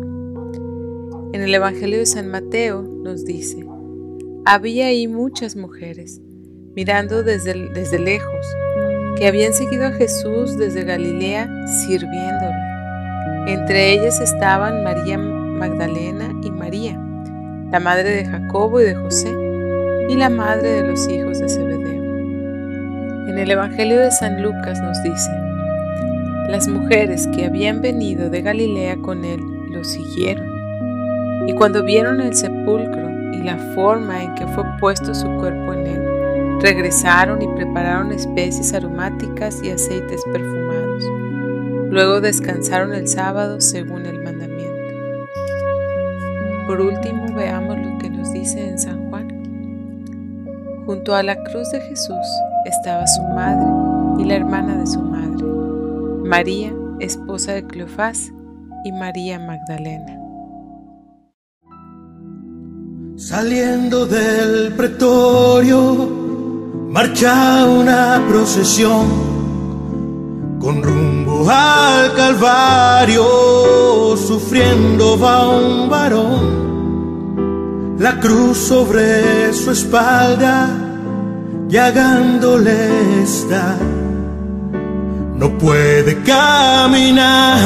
En 1.35 1.43
el 1.43 1.53
Evangelio 1.53 1.99
de 1.99 2.07
San 2.07 2.28
Mateo 2.28 2.82
nos 2.82 3.24
dice, 3.24 3.66
había 4.45 4.87
ahí 4.87 5.09
muchas 5.09 5.57
mujeres, 5.57 6.20
mirando 6.76 7.24
desde, 7.24 7.70
desde 7.70 7.99
lejos, 7.99 8.47
que 9.16 9.26
habían 9.26 9.53
seguido 9.53 9.87
a 9.87 9.91
Jesús 9.91 10.57
desde 10.57 10.85
Galilea 10.85 11.51
sirviéndole. 11.89 12.55
Entre 13.49 13.95
ellas 13.95 14.20
estaban 14.20 14.85
María 14.85 15.18
Magdalena 15.18 16.32
y 16.41 16.53
María, 16.53 16.97
la 17.72 17.80
madre 17.80 18.11
de 18.11 18.26
Jacobo 18.26 18.80
y 18.80 18.85
de 18.85 18.95
José, 18.95 19.32
y 20.09 20.14
la 20.14 20.30
madre 20.30 20.68
de 20.68 20.87
los 20.87 21.09
hijos 21.09 21.41
de 21.41 21.49
Zebedeo. 21.49 22.05
En 23.26 23.39
el 23.39 23.51
Evangelio 23.51 23.99
de 23.99 24.12
San 24.12 24.41
Lucas 24.41 24.78
nos 24.80 25.03
dice, 25.03 25.32
las 26.49 26.68
mujeres 26.68 27.26
que 27.35 27.45
habían 27.45 27.80
venido 27.80 28.30
de 28.30 28.41
Galilea 28.41 28.99
con 28.99 29.24
él 29.24 29.41
lo 29.72 29.82
siguieron, 29.82 30.53
y 31.47 31.53
cuando 31.55 31.84
vieron 31.84 32.20
el 32.20 32.34
sepulcro 32.34 33.11
y 33.32 33.42
la 33.42 33.59
forma 33.74 34.22
en 34.22 34.34
que 34.34 34.47
fue 34.49 34.64
puesto 34.80 35.14
su 35.14 35.26
cuerpo 35.36 35.74
en 35.74 35.86
él, 35.86 36.61
regresaron 36.61 37.42
y 37.42 37.49
prepararon 37.49 38.12
especies 38.12 38.72
aromáticas 38.72 39.62
y 39.62 39.70
aceites 39.70 40.22
perfumados. 40.32 41.05
Luego 41.90 42.20
descansaron 42.20 42.95
el 42.95 43.07
sábado 43.07 43.61
según 43.61 44.07
el 44.07 44.22
mandamiento. 44.22 44.74
Por 46.66 46.80
último, 46.80 47.26
veamos 47.34 47.76
lo 47.78 47.99
que 47.99 48.09
nos 48.09 48.32
dice 48.32 48.66
en 48.66 48.78
San 48.78 49.11
Juan. 49.11 49.28
Junto 50.86 51.14
a 51.14 51.22
la 51.22 51.36
cruz 51.45 51.70
de 51.70 51.80
Jesús 51.80 52.26
estaba 52.64 53.07
su 53.07 53.22
madre 53.22 53.66
y 54.18 54.24
la 54.24 54.36
hermana 54.36 54.78
de 54.78 54.86
su 54.86 55.01
madre, 55.01 55.45
María, 56.24 56.72
esposa 57.01 57.53
de 57.53 57.66
Cleofás, 57.66 58.32
y 58.84 58.92
María 58.92 59.38
Magdalena. 59.38 60.24
Saliendo 63.27 64.05
del 64.05 64.75
pretorio, 64.75 66.11
marcha 66.91 67.64
una 67.64 68.22
procesión 68.29 70.59
con 70.61 70.83
rumbo 70.83 71.49
al 71.49 72.12
Calvario, 72.12 73.25
sufriendo 74.18 75.18
va 75.18 75.49
un 75.49 75.89
varón, 75.89 77.97
la 77.99 78.20
cruz 78.20 78.59
sobre 78.59 79.55
su 79.55 79.70
espalda, 79.70 80.68
llagándole 81.66 83.22
está, 83.22 83.79
no 85.35 85.57
puede 85.57 86.22
caminar, 86.25 87.57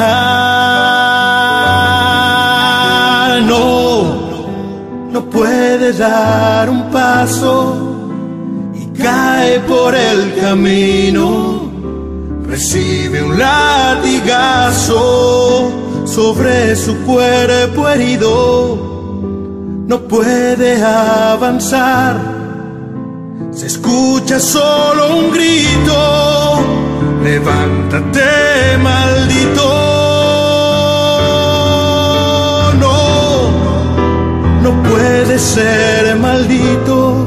no 5.19 5.25
puede 5.31 5.93
dar 5.95 6.71
un 6.71 6.91
paso 6.93 7.77
y 8.73 8.87
cae 9.03 9.59
por 9.61 9.93
el 9.93 10.37
camino. 10.41 11.73
Recibe 12.47 13.25
un 13.25 13.37
latigazo 13.37 14.93
sobre 16.07 16.77
su 16.77 16.99
cuerpo 16.99 17.89
herido. 17.89 18.77
No 19.89 19.99
puede 20.03 20.81
avanzar. 20.85 22.16
Se 23.51 23.66
escucha 23.66 24.39
solo 24.39 25.16
un 25.16 25.33
grito. 25.33 26.61
Levántate, 27.25 28.79
maldito. 28.81 29.88
Puede 35.39 35.39
ser 35.39 36.16
maldito 36.16 37.26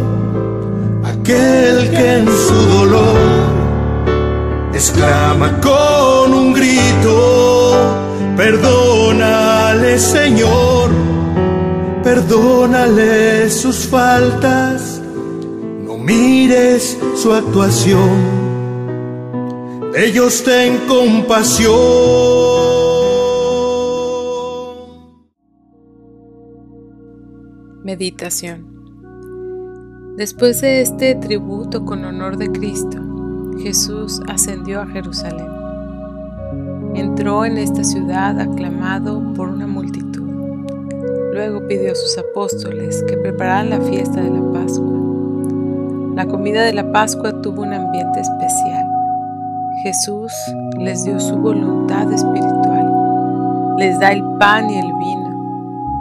aquel 1.06 1.90
que 1.92 2.18
en 2.18 2.26
su 2.26 2.56
dolor 2.78 3.18
exclama 4.74 5.62
con 5.62 6.34
un 6.34 6.54
grito, 6.54 7.74
perdónale 8.36 9.98
Señor, 9.98 10.90
perdónale 12.04 13.50
sus 13.50 13.88
faltas, 13.88 15.02
no 15.86 15.98
mires 15.98 16.98
su 17.16 17.32
actuación, 17.32 18.20
de 19.94 20.08
ellos 20.08 20.44
ten 20.44 20.80
compasión. 20.88 22.91
Meditación 27.92 28.64
Después 30.16 30.62
de 30.62 30.80
este 30.80 31.14
tributo 31.16 31.84
con 31.84 32.06
honor 32.06 32.38
de 32.38 32.50
Cristo, 32.50 32.98
Jesús 33.62 34.22
ascendió 34.30 34.80
a 34.80 34.88
Jerusalén. 34.88 35.50
Entró 36.96 37.44
en 37.44 37.58
esta 37.58 37.84
ciudad 37.84 38.40
aclamado 38.40 39.34
por 39.34 39.50
una 39.50 39.68
multitud. 39.68 40.26
Luego 41.34 41.68
pidió 41.68 41.92
a 41.92 41.96
sus 41.96 42.18
apóstoles 42.18 43.04
que 43.10 43.18
prepararan 43.18 43.72
la 43.72 43.82
fiesta 43.82 44.22
de 44.22 44.30
la 44.30 44.54
Pascua. 44.54 46.16
La 46.16 46.26
comida 46.28 46.64
de 46.64 46.72
la 46.72 46.90
Pascua 46.94 47.42
tuvo 47.42 47.64
un 47.64 47.74
ambiente 47.74 48.22
especial. 48.22 48.86
Jesús 49.84 50.32
les 50.80 51.04
dio 51.04 51.20
su 51.20 51.36
voluntad 51.36 52.10
espiritual. 52.14 53.76
Les 53.78 54.00
da 54.00 54.14
el 54.14 54.24
pan 54.40 54.70
y 54.70 54.78
el 54.78 54.94
vino 54.94 55.21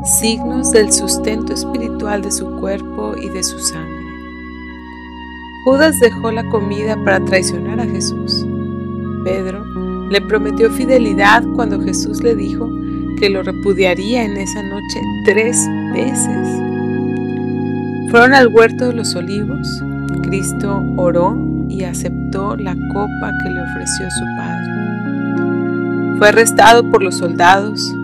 signos 0.04 0.72
del 0.72 0.92
sustento 0.92 1.52
espiritual 1.52 2.22
de 2.22 2.30
su 2.30 2.50
cuerpo 2.58 3.14
y 3.16 3.28
de 3.28 3.42
su 3.42 3.58
sangre. 3.58 4.00
Judas 5.64 6.00
dejó 6.00 6.32
la 6.32 6.48
comida 6.48 6.96
para 7.04 7.22
traicionar 7.24 7.80
a 7.80 7.86
Jesús. 7.86 8.46
Pedro 9.24 9.62
le 10.08 10.20
prometió 10.22 10.70
fidelidad 10.70 11.44
cuando 11.54 11.80
Jesús 11.80 12.22
le 12.22 12.34
dijo 12.34 12.70
que 13.18 13.28
lo 13.28 13.42
repudiaría 13.42 14.24
en 14.24 14.38
esa 14.38 14.62
noche 14.62 15.00
tres 15.26 15.68
veces. 15.92 16.48
Fueron 18.10 18.32
al 18.32 18.48
huerto 18.48 18.86
de 18.86 18.94
los 18.94 19.14
olivos. 19.14 19.68
Cristo 20.22 20.82
oró 20.96 21.36
y 21.68 21.84
aceptó 21.84 22.56
la 22.56 22.74
copa 22.92 23.30
que 23.42 23.50
le 23.50 23.60
ofreció 23.60 24.10
su 24.10 24.24
Padre. 24.36 24.70
Fue 26.18 26.28
arrestado 26.28 26.90
por 26.90 27.02
los 27.02 27.18
soldados. 27.18 27.94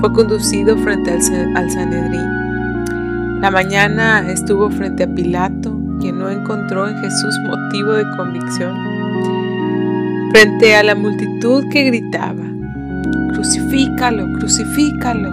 Fue 0.00 0.12
conducido 0.12 0.76
frente 0.78 1.10
al, 1.12 1.22
Sanedrín. 1.70 3.40
La 3.40 3.50
mañana 3.50 4.30
estuvo 4.30 4.70
frente 4.70 5.04
a 5.04 5.14
Pilato, 5.14 5.78
quien 6.00 6.18
no 6.18 6.28
encontró 6.28 6.88
en 6.88 6.96
Jesús 6.98 7.38
motivo 7.46 7.92
de 7.92 8.04
convicción. 8.16 8.74
Frente 10.32 10.74
a 10.76 10.82
la 10.82 10.94
multitud 10.94 11.64
que 11.70 11.84
gritaba, 11.84 12.44
crucifícalo, 13.32 14.26
crucifícalo. 14.38 15.30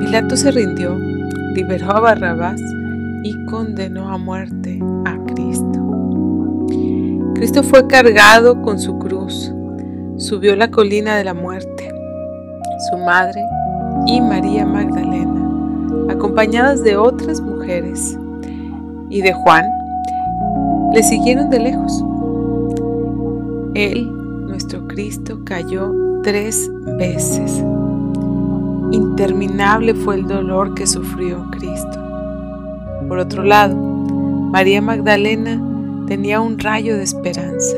Pilato 0.00 0.36
se 0.36 0.50
rindió, 0.50 0.98
liberó 1.54 1.92
a 1.92 2.00
Barrabás 2.00 2.60
y 3.22 3.44
condenó 3.44 4.10
a 4.12 4.18
muerte 4.18 4.80
a 5.04 5.16
Cristo. 5.32 6.66
Cristo 7.34 7.62
fue 7.62 7.86
cargado 7.86 8.60
con 8.60 8.78
su 8.78 8.98
cruz, 8.98 9.52
subió 10.16 10.56
la 10.56 10.70
colina 10.70 11.16
de 11.16 11.24
la 11.24 11.34
muerte. 11.34 11.69
Su 12.90 12.98
madre 12.98 13.44
y 14.06 14.20
María 14.20 14.66
Magdalena, 14.66 16.10
acompañadas 16.10 16.82
de 16.82 16.96
otras 16.96 17.40
mujeres 17.40 18.18
y 19.08 19.22
de 19.22 19.32
Juan, 19.32 19.64
le 20.92 21.02
siguieron 21.02 21.50
de 21.50 21.60
lejos. 21.60 22.04
Él, 23.74 24.10
nuestro 24.46 24.88
Cristo, 24.88 25.40
cayó 25.44 25.92
tres 26.24 26.68
veces. 26.98 27.64
Interminable 28.90 29.94
fue 29.94 30.16
el 30.16 30.26
dolor 30.26 30.74
que 30.74 30.86
sufrió 30.86 31.48
Cristo. 31.52 31.98
Por 33.06 33.18
otro 33.18 33.44
lado, 33.44 33.76
María 33.76 34.82
Magdalena 34.82 35.62
tenía 36.08 36.40
un 36.40 36.58
rayo 36.58 36.96
de 36.96 37.04
esperanza, 37.04 37.76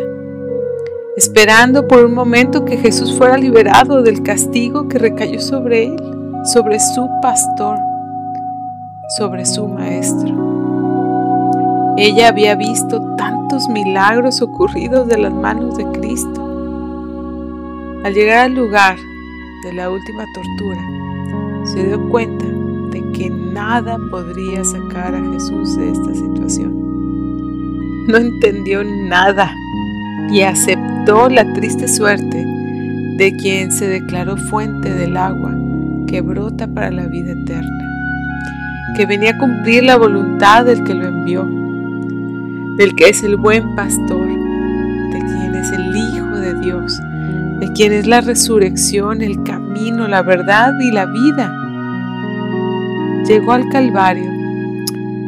esperando 1.23 1.87
por 1.87 2.05
un 2.05 2.15
momento 2.15 2.65
que 2.65 2.77
Jesús 2.77 3.17
fuera 3.17 3.37
liberado 3.39 4.03
del 4.03 4.25
castigo 4.25 4.89
que 4.89 4.99
recayó 4.99 5.41
sobre 5.41 5.85
él, 5.85 5.97
sobre 6.53 6.81
su 6.81 7.09
pastor, 7.23 7.79
sobre 9.17 9.47
su 9.47 9.69
maestro. 9.69 10.35
Ella 11.97 12.27
había 12.27 12.57
visto 12.57 13.01
tantos 13.17 13.69
milagros 13.69 14.43
ocurridos 14.43 15.07
de 15.07 15.19
las 15.19 15.33
manos 15.33 15.77
de 15.77 15.85
Cristo 15.93 16.43
al 18.05 18.15
llegar 18.15 18.47
al 18.47 18.55
lugar 18.57 18.97
de 19.63 19.75
la 19.75 19.91
última 19.91 20.25
tortura, 20.35 20.81
se 21.73 21.87
dio 21.87 22.09
cuenta 22.09 22.47
de 22.91 23.13
que 23.13 23.31
nada 23.31 23.97
podría 24.11 24.65
sacar 24.65 25.15
a 25.15 25.23
Jesús 25.33 25.77
de 25.77 25.93
esta 25.93 26.13
situación. 26.17 26.73
No 28.09 28.17
entendió 28.17 28.83
nada 28.83 29.55
y 30.31 30.43
aceptó 30.43 31.29
la 31.29 31.51
triste 31.55 31.89
suerte 31.89 32.47
de 33.17 33.37
quien 33.37 33.73
se 33.73 33.89
declaró 33.89 34.37
fuente 34.37 34.93
del 34.93 35.17
agua 35.17 35.55
que 36.07 36.21
brota 36.21 36.67
para 36.67 36.91
la 36.91 37.07
vida 37.07 37.33
eterna, 37.33 37.89
que 38.97 39.07
venía 39.07 39.31
a 39.31 39.39
cumplir 39.39 39.85
la 39.85 39.97
voluntad 39.97 40.65
del 40.65 40.85
que 40.85 40.95
lo 40.95 41.09
envió, 41.09 41.45
del 42.77 42.95
que 42.95 43.09
es 43.09 43.23
el 43.23 43.37
buen 43.37 43.75
pastor, 43.75 44.27
de 44.27 45.19
quien 45.19 45.55
es 45.55 45.73
el 45.73 45.97
Hijo 45.97 46.37
de 46.37 46.61
Dios 46.61 47.01
de 47.63 47.73
quien 47.75 47.93
es 47.93 48.09
la 48.09 48.21
resurrección, 48.21 49.23
el 49.23 49.45
camino, 49.45 50.09
la 50.09 50.23
verdad 50.23 50.73
y 50.81 50.91
la 50.91 51.07
vida. 51.07 51.55
Llegó 53.25 53.53
al 53.53 53.69
Calvario, 53.69 54.29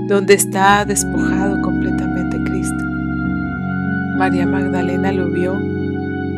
donde 0.09 0.35
está 0.35 0.85
despojado. 0.85 1.34
María 4.25 4.47
Magdalena 4.47 5.12
lo 5.12 5.29
vio 5.29 5.53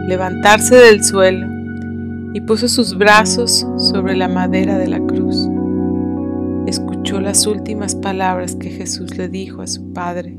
levantarse 0.08 0.74
del 0.74 1.04
suelo 1.04 1.46
y 2.34 2.40
puso 2.40 2.66
sus 2.66 2.98
brazos 2.98 3.64
sobre 3.76 4.16
la 4.16 4.26
madera 4.26 4.76
de 4.76 4.88
la 4.88 4.98
cruz. 4.98 5.48
Escuchó 6.66 7.20
las 7.20 7.46
últimas 7.46 7.94
palabras 7.94 8.56
que 8.56 8.70
Jesús 8.70 9.16
le 9.16 9.28
dijo 9.28 9.62
a 9.62 9.68
su 9.68 9.92
padre, 9.92 10.36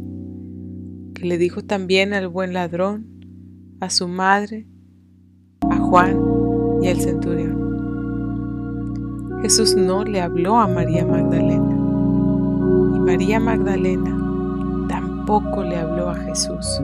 que 1.16 1.26
le 1.26 1.38
dijo 1.38 1.62
también 1.62 2.14
al 2.14 2.28
buen 2.28 2.52
ladrón, 2.52 3.08
a 3.80 3.90
su 3.90 4.10
madre 4.10 4.68
a 5.70 5.78
Juan 5.78 6.20
y 6.82 6.90
al 6.90 7.00
centurión. 7.00 7.66
Jesús 9.42 9.74
no 9.74 10.04
le 10.04 10.20
habló 10.20 10.58
a 10.58 10.68
María 10.68 11.06
Magdalena 11.06 11.78
y 12.94 13.00
María 13.00 13.40
Magdalena 13.40 14.18
tampoco 14.90 15.64
le 15.64 15.78
habló 15.78 16.10
a 16.10 16.16
Jesús. 16.16 16.82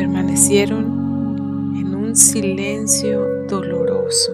Permanecieron 0.00 1.76
en 1.76 1.94
un 1.94 2.16
silencio 2.16 3.44
doloroso. 3.46 4.32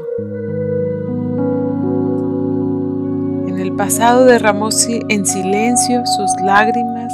En 3.48 3.58
el 3.58 3.72
pasado 3.72 4.26
derramó 4.26 4.68
en 5.08 5.26
silencio 5.26 6.06
sus 6.06 6.30
lágrimas 6.44 7.12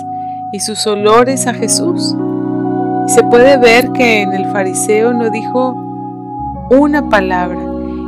y 0.53 0.61
sus 0.61 0.86
olores 0.86 1.46
a 1.46 1.55
Jesús. 1.55 2.14
Se 3.07 3.22
puede 3.22 3.57
ver 3.57 3.90
que 3.92 4.20
en 4.20 4.34
el 4.34 4.44
fariseo 4.53 5.14
no 5.14 5.30
dijo 5.30 5.74
una 6.70 7.09
palabra 7.09 7.59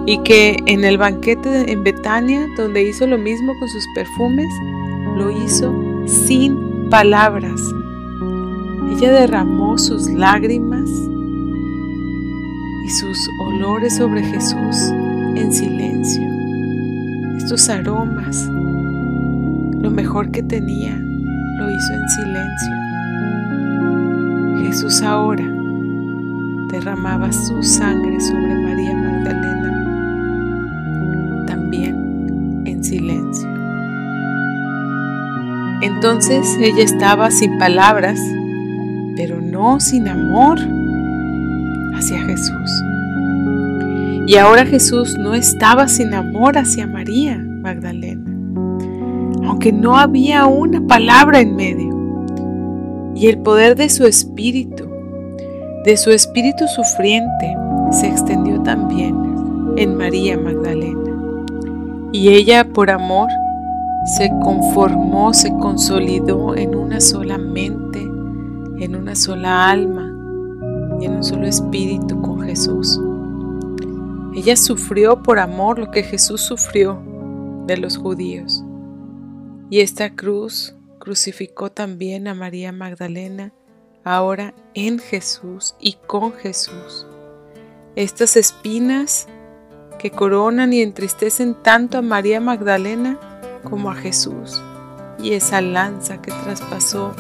y 0.04 0.18
que 0.24 0.58
en 0.66 0.84
el 0.84 0.98
banquete 0.98 1.72
en 1.72 1.82
Betania, 1.84 2.46
donde 2.58 2.82
hizo 2.82 3.06
lo 3.06 3.16
mismo 3.16 3.54
con 3.58 3.68
sus 3.70 3.86
perfumes, 3.94 4.48
lo 5.16 5.30
hizo 5.30 5.72
sin 6.06 6.90
palabras. 6.90 7.58
Ella 8.90 9.12
derramó 9.12 9.78
sus 9.78 10.10
lágrimas 10.10 10.88
y 12.84 12.90
sus 12.90 13.18
olores 13.40 13.96
sobre 13.96 14.22
Jesús 14.22 14.92
en 15.34 15.52
silencio. 15.52 16.22
Estos 17.36 17.68
aromas, 17.68 18.48
lo 19.80 19.90
mejor 19.90 20.30
que 20.30 20.42
tenía, 20.42 20.96
lo 21.58 21.70
hizo 21.70 21.92
en 21.94 22.08
silencio. 22.08 22.74
Jesús 24.64 25.02
ahora 25.02 25.44
derramaba 26.70 27.30
su 27.32 27.62
sangre 27.62 28.20
sobre 28.20 28.54
María 28.54 28.94
Magdalena, 28.94 29.84
también 31.46 32.62
en 32.64 32.82
silencio. 32.82 33.48
Entonces 35.82 36.56
ella 36.60 36.82
estaba 36.82 37.30
sin 37.30 37.58
palabras, 37.58 38.18
no 39.54 39.78
sin 39.78 40.08
amor 40.08 40.58
hacia 41.94 42.18
Jesús. 42.24 42.82
Y 44.26 44.36
ahora 44.36 44.66
Jesús 44.66 45.16
no 45.16 45.32
estaba 45.32 45.86
sin 45.86 46.12
amor 46.12 46.58
hacia 46.58 46.88
María 46.88 47.38
Magdalena, 47.38 48.32
aunque 49.46 49.70
no 49.70 49.96
había 49.96 50.46
una 50.46 50.84
palabra 50.84 51.40
en 51.40 51.54
medio. 51.54 51.94
Y 53.14 53.28
el 53.28 53.38
poder 53.38 53.76
de 53.76 53.88
su 53.90 54.06
espíritu 54.06 54.90
de 55.84 55.98
su 55.98 56.10
espíritu 56.10 56.66
sufriente 56.66 57.56
se 57.92 58.08
extendió 58.08 58.60
también 58.62 59.14
en 59.76 59.96
María 59.96 60.36
Magdalena. 60.36 60.98
Y 62.10 62.30
ella, 62.30 62.64
por 62.64 62.90
amor, 62.90 63.28
se 64.16 64.30
conformó, 64.42 65.32
se 65.34 65.50
consolidó 65.58 66.56
en 66.56 66.74
una 66.74 67.00
sola 67.00 67.36
mente, 67.36 67.83
en 68.84 68.96
una 68.96 69.14
sola 69.14 69.70
alma 69.70 70.10
y 71.00 71.06
en 71.06 71.16
un 71.16 71.24
solo 71.24 71.46
espíritu 71.46 72.20
con 72.20 72.42
Jesús. 72.42 73.00
Ella 74.34 74.56
sufrió 74.56 75.22
por 75.22 75.38
amor 75.38 75.78
lo 75.78 75.90
que 75.90 76.02
Jesús 76.02 76.40
sufrió 76.40 77.00
de 77.66 77.76
los 77.76 77.96
judíos. 77.96 78.64
Y 79.70 79.80
esta 79.80 80.14
cruz 80.14 80.74
crucificó 80.98 81.70
también 81.70 82.28
a 82.28 82.34
María 82.34 82.72
Magdalena 82.72 83.52
ahora 84.04 84.54
en 84.74 84.98
Jesús 84.98 85.74
y 85.80 85.94
con 86.06 86.32
Jesús. 86.32 87.06
Estas 87.96 88.36
espinas 88.36 89.28
que 89.98 90.10
coronan 90.10 90.72
y 90.72 90.82
entristecen 90.82 91.54
tanto 91.54 91.98
a 91.98 92.02
María 92.02 92.40
Magdalena 92.40 93.18
como 93.62 93.90
a 93.90 93.94
Jesús, 93.94 94.60
y 95.18 95.32
esa 95.32 95.60
lanza 95.60 96.20
que 96.20 96.32
traspasó 96.32 97.14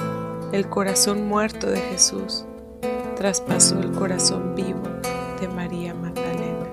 el 0.54 0.68
corazón 0.68 1.26
muerto 1.26 1.66
de 1.68 1.80
Jesús, 1.80 2.44
traspasó 3.16 3.80
el 3.80 3.90
corazón 3.90 4.54
vivo 4.54 4.84
de 5.40 5.48
María 5.48 5.92
Magdalena. 5.94 6.68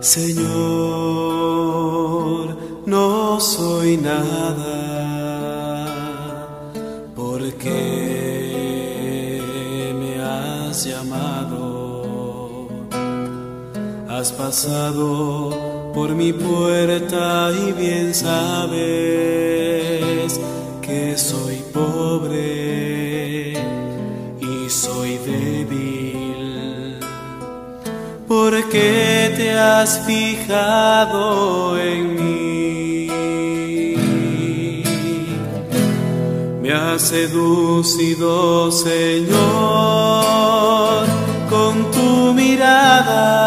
Señor, 0.00 0.46
no 2.86 3.38
soy 3.38 3.98
nada 3.98 4.66
porque 7.14 7.80
me 10.00 10.20
has 10.20 10.84
llamado. 10.84 12.66
Has 14.08 14.32
pasado 14.32 15.75
por 15.96 16.14
mi 16.14 16.30
puerta 16.30 17.50
y 17.50 17.72
bien 17.72 18.14
sabes 18.14 18.78
que 20.82 21.16
soy 21.16 21.56
pobre 21.72 23.54
y 24.38 24.68
soy 24.68 25.16
débil. 25.16 27.00
Porque 28.28 29.32
te 29.38 29.58
has 29.58 30.04
fijado 30.04 31.78
en 31.78 32.14
mí. 32.14 33.06
Me 36.60 36.72
has 36.74 37.00
seducido, 37.00 38.70
Señor, 38.70 39.36
con 41.48 41.90
tu 41.90 42.34
mirada. 42.34 43.46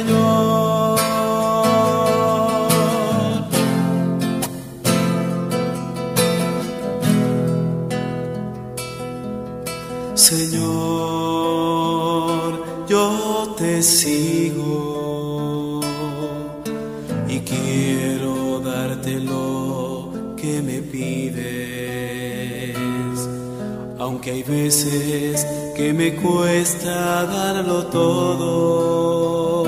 Veces 24.51 25.47
que 25.75 25.93
me 25.93 26.13
cuesta 26.15 27.25
darlo 27.25 27.85
todo, 27.85 29.63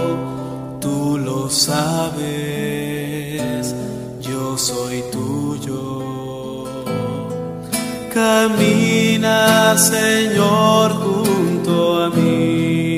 tú 0.82 1.18
lo 1.18 1.50
sabes, 1.50 2.24
yo 4.20 4.58
soy 4.58 5.04
tuyo. 5.10 6.66
Camina, 8.14 9.76
Señor, 9.78 10.92
junto 11.04 12.04
a 12.04 12.10
mí. 12.10 12.98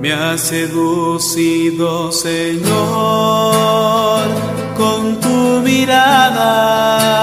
Me 0.00 0.12
has 0.12 0.40
seducido, 0.40 2.10
Señor, 2.10 2.72
con 4.76 5.20
tu 5.20 5.60
mirada. 5.64 7.22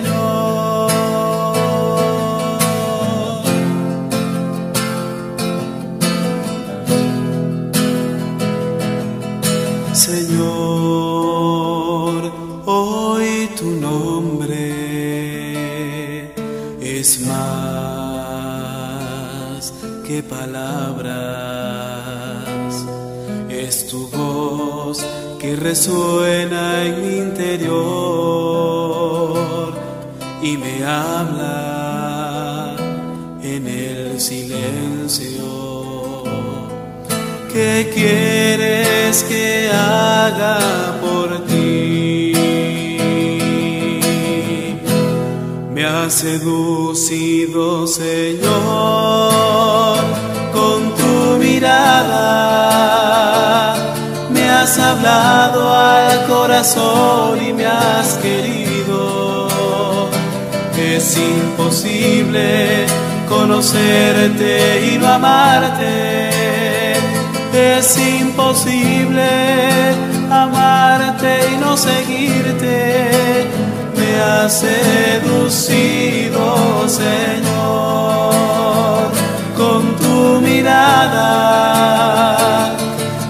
Señor, 10.01 10.41
hoy 12.65 13.49
tu 13.55 13.67
nombre 13.69 14.73
es 16.81 17.19
más 17.27 18.93
que 20.03 20.23
palabras. 20.23 21.13
Es 23.47 23.85
tu 23.89 24.07
voz 24.09 25.05
que 25.37 25.55
resuena 25.55 26.83
en 26.83 27.01
mi 27.03 27.17
interior 27.19 27.77
y 30.41 30.57
me 30.57 30.83
habla 30.83 32.75
en 33.43 33.67
el 33.67 34.19
silencio. 34.19 35.61
¿Qué 37.53 37.91
quieres 37.93 38.20
que 38.20 38.20
por 41.01 41.45
ti? 41.45 42.33
Me 45.73 45.85
has 45.85 46.13
seducido, 46.13 47.87
Señor, 47.87 48.41
con 50.53 50.93
tu 50.95 51.37
mirada. 51.39 52.27
Me 54.29 54.49
has 54.49 54.77
hablado 54.77 55.73
al 55.73 56.25
corazón 56.27 57.43
y 57.45 57.53
me 57.53 57.65
has 57.65 58.17
querido. 58.17 59.47
Es 60.77 61.17
imposible 61.17 62.85
conocerte 63.29 64.91
y 64.93 64.97
no 64.97 65.07
amarte. 65.07 66.31
Es 67.53 67.97
imposible 67.97 69.29
amarte 70.31 71.51
y 71.53 71.57
no 71.57 71.75
seguirte. 71.77 73.47
Me 73.95 74.19
has 74.21 74.59
seducido, 74.61 76.43
Señor, 76.87 78.31
con 79.55 79.95
tu 79.97 80.41
mirada. 80.41 81.57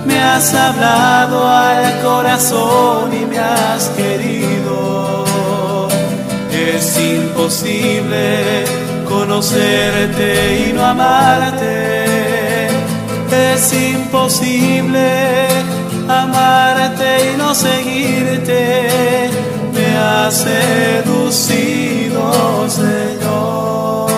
Me 0.05 0.21
has 0.21 0.53
hablado 0.53 1.47
al 1.47 2.01
corazón 2.01 3.13
y 3.13 3.25
me 3.25 3.39
has 3.39 3.89
querido. 3.89 5.25
Es 6.51 6.97
imposible 6.99 8.63
conocerte 9.07 10.67
y 10.69 10.73
no 10.73 10.85
amarte. 10.85 12.69
Es 13.31 13.73
imposible 13.73 15.47
amarte 16.19 17.33
y 17.33 17.37
no 17.37 17.55
seguirte. 17.55 19.29
Me 19.73 19.97
has 19.97 20.45
seducido, 20.47 22.23
Señor. 22.69 24.11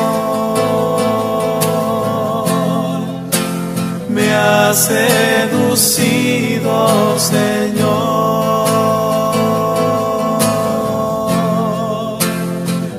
Me 4.10 4.34
has 4.34 4.86
seducido, 4.86 6.70
Señor. 7.20 8.24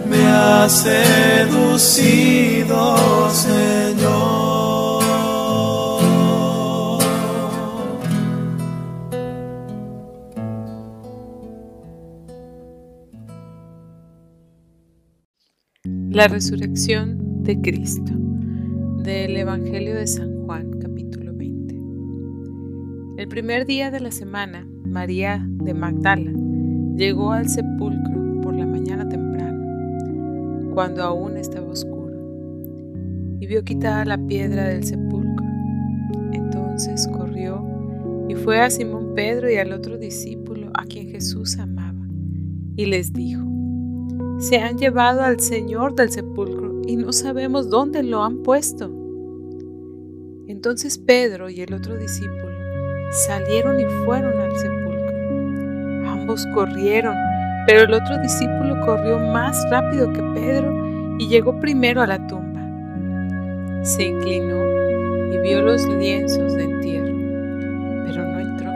Me 0.07 0.27
has 0.27 0.73
seducido, 0.73 2.97
La 16.15 16.29
resurrección 16.29 17.43
de 17.43 17.61
Cristo 17.61 18.13
del 19.03 19.37
Evangelio 19.37 19.97
de 19.97 20.07
San 20.07 20.45
Juan 20.45 20.79
capítulo 20.79 21.35
20. 21.35 21.75
El 23.21 23.27
primer 23.27 23.67
día 23.67 23.91
de 23.91 23.99
la 23.99 24.13
semana, 24.13 24.65
María 24.85 25.45
de 25.45 25.75
Magdala 25.75 26.31
llegó 26.95 27.33
al 27.33 27.49
sepulcro 27.49 28.41
por 28.43 28.55
la 28.55 28.65
mañana 28.65 29.09
temprano, 29.09 30.71
cuando 30.73 31.03
aún 31.03 31.37
estaba 31.37 31.67
oscuro, 31.67 32.15
y 33.41 33.49
vio 33.49 33.65
quitada 33.65 34.05
la 34.05 34.25
piedra 34.25 34.69
del 34.69 34.85
sepulcro. 34.85 35.49
Entonces 36.31 37.09
corrió 37.09 37.67
y 38.29 38.37
fue 38.37 38.61
a 38.61 38.71
Simón 38.71 39.17
Pedro 39.17 39.51
y 39.51 39.57
al 39.57 39.73
otro 39.73 39.99
discípulo 39.99 40.71
a 40.75 40.85
quien 40.85 41.09
Jesús 41.09 41.59
amaba, 41.59 42.07
y 42.77 42.87
les 42.87 43.13
dijo, 43.13 43.54
se 44.45 44.59
han 44.59 44.77
llevado 44.77 45.23
al 45.23 45.41
Señor 45.41 45.95
del 45.95 46.11
sepulcro 46.11 46.83
y 46.87 46.97
no 46.97 47.15
sabemos 47.15 47.71
dónde 47.71 48.03
lo 48.03 48.23
han 48.23 48.43
puesto. 48.43 48.91
Entonces 50.49 50.99
Pedro 50.99 51.49
y 51.49 51.63
el 51.63 51.73
otro 51.73 51.97
discípulo 51.97 52.53
salieron 53.27 53.81
y 53.81 53.87
fueron 54.05 54.39
al 54.39 54.55
sepulcro. 54.55 56.11
Ambos 56.11 56.47
corrieron, 56.53 57.17
pero 57.67 57.85
el 57.85 57.95
otro 57.95 58.19
discípulo 58.19 58.79
corrió 58.85 59.19
más 59.19 59.57
rápido 59.71 60.13
que 60.13 60.23
Pedro 60.35 61.17
y 61.19 61.27
llegó 61.27 61.59
primero 61.59 62.03
a 62.03 62.07
la 62.07 62.27
tumba. 62.27 62.61
Se 63.83 64.09
inclinó 64.09 64.63
y 65.33 65.39
vio 65.39 65.63
los 65.63 65.87
lienzos 65.87 66.53
de 66.55 66.65
entierro, 66.65 67.17
pero 68.07 68.27
no 68.27 68.41
entró. 68.41 68.71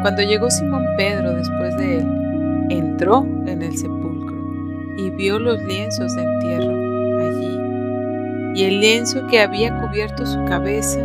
Cuando 0.00 0.22
llegó 0.22 0.50
Simón 0.50 0.86
Pedro 0.96 1.34
después 1.34 1.76
de 1.76 1.98
él, 1.98 2.66
entró 2.70 3.26
en 3.46 3.60
el 3.60 3.76
sepulcro 3.76 4.01
vio 5.16 5.38
los 5.38 5.62
lienzos 5.62 6.14
de 6.16 6.22
entierro 6.22 6.74
allí, 7.20 7.58
y 8.54 8.64
el 8.64 8.80
lienzo 8.80 9.26
que 9.28 9.40
había 9.40 9.78
cubierto 9.80 10.26
su 10.26 10.44
cabeza, 10.44 11.00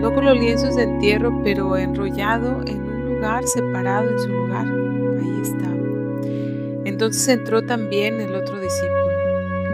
no 0.00 0.12
con 0.12 0.24
los 0.24 0.38
lienzos 0.38 0.76
de 0.76 0.84
entierro, 0.84 1.32
pero 1.42 1.76
enrollado 1.76 2.60
en 2.66 2.82
un 2.82 3.14
lugar 3.14 3.44
separado 3.44 4.10
en 4.10 4.18
su 4.18 4.28
lugar. 4.28 4.66
Ahí 4.66 5.40
estaba. 5.42 5.74
Entonces 6.84 7.26
entró 7.28 7.62
también 7.62 8.20
el 8.20 8.34
otro 8.34 8.60
discípulo, 8.60 9.10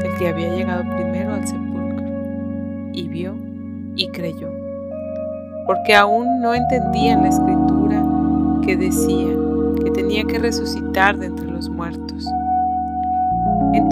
el 0.05 0.14
que 0.18 0.28
había 0.28 0.55
llegado 0.55 0.84
primero 0.96 1.34
al 1.34 1.46
sepulcro, 1.46 2.05
y 2.92 3.09
vio 3.09 3.34
y 3.96 4.09
creyó, 4.09 4.48
porque 5.66 5.94
aún 5.94 6.40
no 6.40 6.55
entendían 6.55 7.22
la 7.22 7.28
escritura 7.28 8.05
que 8.64 8.76
decía 8.76 9.34
que 9.82 9.90
tenía 9.90 10.24
que 10.24 10.38
resucitar 10.38 11.18
de 11.18 11.26
entre. 11.26 11.49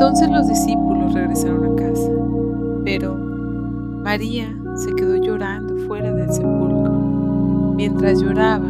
Entonces 0.00 0.30
los 0.30 0.46
discípulos 0.46 1.12
regresaron 1.12 1.72
a 1.72 1.74
casa, 1.74 2.12
pero 2.84 3.16
María 3.16 4.56
se 4.76 4.94
quedó 4.94 5.16
llorando 5.16 5.76
fuera 5.88 6.12
del 6.12 6.32
sepulcro. 6.32 7.72
Mientras 7.74 8.20
lloraba, 8.20 8.68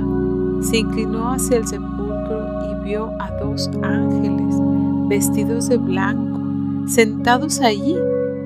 se 0.63 0.79
inclinó 0.79 1.31
hacia 1.33 1.59
el 1.59 1.67
sepulcro 1.67 2.47
y 2.71 2.83
vio 2.83 3.13
a 3.19 3.31
dos 3.33 3.69
ángeles 3.83 4.55
vestidos 5.11 5.69
de 5.69 5.77
blanco, 5.77 6.89
sentados 6.89 7.61
allí, 7.61 7.95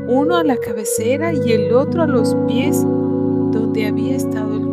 uno 0.08 0.34
a 0.34 0.42
la 0.42 0.56
cabecera 0.56 1.32
y 1.32 1.52
el 1.52 1.72
otro 1.72 2.02
a 2.02 2.08
los 2.08 2.34
pies 2.48 2.82
donde 2.82 3.86
había 3.86 4.16
estado 4.16 4.56
el 4.56 4.71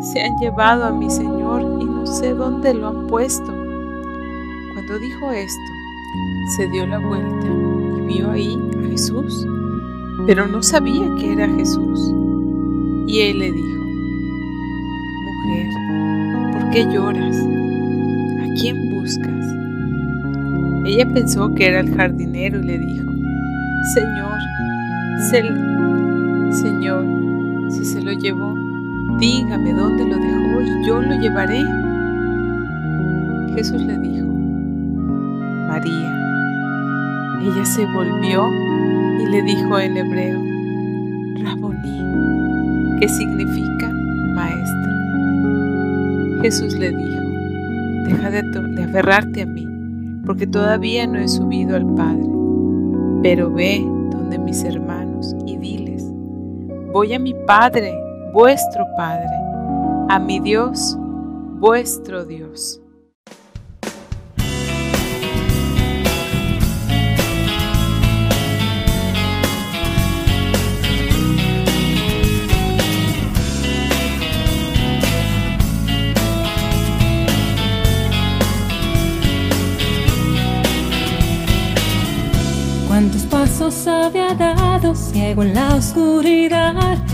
se 0.00 0.20
han 0.22 0.36
llevado 0.38 0.84
a 0.84 0.92
mi 0.92 1.10
Señor 1.10 1.62
y 1.80 1.84
no 1.84 2.06
sé 2.06 2.34
dónde 2.34 2.74
lo 2.74 2.88
han 2.88 3.06
puesto. 3.06 3.46
Cuando 3.46 4.98
dijo 5.00 5.30
esto, 5.32 5.72
se 6.56 6.68
dio 6.68 6.86
la 6.86 6.98
vuelta 6.98 7.46
y 7.46 8.00
vio 8.06 8.30
ahí 8.30 8.56
a 8.78 8.88
Jesús, 8.88 9.46
pero 10.26 10.46
no 10.46 10.62
sabía 10.62 11.06
que 11.18 11.32
era 11.32 11.48
Jesús. 11.48 12.14
Y 13.06 13.20
él 13.20 13.38
le 13.38 13.52
dijo, 13.52 13.84
Mujer, 15.24 15.66
¿por 16.52 16.70
qué 16.70 16.84
lloras? 16.92 17.36
¿A 17.36 18.60
quién 18.60 18.90
buscas? 18.90 19.46
Ella 20.86 21.12
pensó 21.12 21.54
que 21.54 21.66
era 21.66 21.80
el 21.80 21.94
jardinero 21.94 22.60
y 22.60 22.64
le 22.64 22.78
dijo, 22.78 23.04
Señor, 23.94 24.38
Señor, 26.52 27.04
si 27.70 27.84
se 27.84 28.00
lo 28.00 28.12
llevó, 28.12 28.57
dígame 29.18 29.72
dónde 29.72 30.04
lo 30.04 30.16
dejó 30.16 30.60
y 30.62 30.86
yo 30.86 31.00
lo 31.00 31.14
llevaré. 31.20 31.64
Jesús 33.54 33.82
le 33.82 33.98
dijo, 33.98 34.26
María. 35.68 36.14
Ella 37.42 37.64
se 37.64 37.84
volvió 37.86 38.48
y 39.20 39.26
le 39.30 39.42
dijo 39.42 39.78
en 39.78 39.96
hebreo, 39.96 40.40
Raboní, 41.44 43.00
que 43.00 43.08
significa 43.08 43.92
maestro. 44.34 44.92
Jesús 46.42 46.78
le 46.78 46.90
dijo, 46.90 47.20
deja 48.06 48.30
de, 48.30 48.42
de 48.42 48.84
aferrarte 48.84 49.42
a 49.42 49.46
mí, 49.46 49.66
porque 50.24 50.46
todavía 50.46 51.06
no 51.06 51.18
he 51.18 51.28
subido 51.28 51.76
al 51.76 51.86
Padre, 51.94 52.28
pero 53.22 53.52
ve 53.52 53.84
donde 54.10 54.38
mis 54.38 54.62
hermanos 54.64 55.34
y 55.46 55.56
diles, 55.56 56.04
voy 56.92 57.14
a 57.14 57.18
mi 57.18 57.34
Padre, 57.46 57.94
vuestro 58.32 58.86
Padre, 58.96 59.28
a 60.08 60.18
mi 60.18 60.40
Dios, 60.40 60.96
vuestro 61.58 62.24
Dios. 62.24 62.80
Cuántos 82.86 83.22
pasos 83.22 83.86
había 83.86 84.34
dado 84.34 84.94
ciego 84.94 85.42
en 85.42 85.54
la 85.54 85.76
oscuridad. 85.76 87.07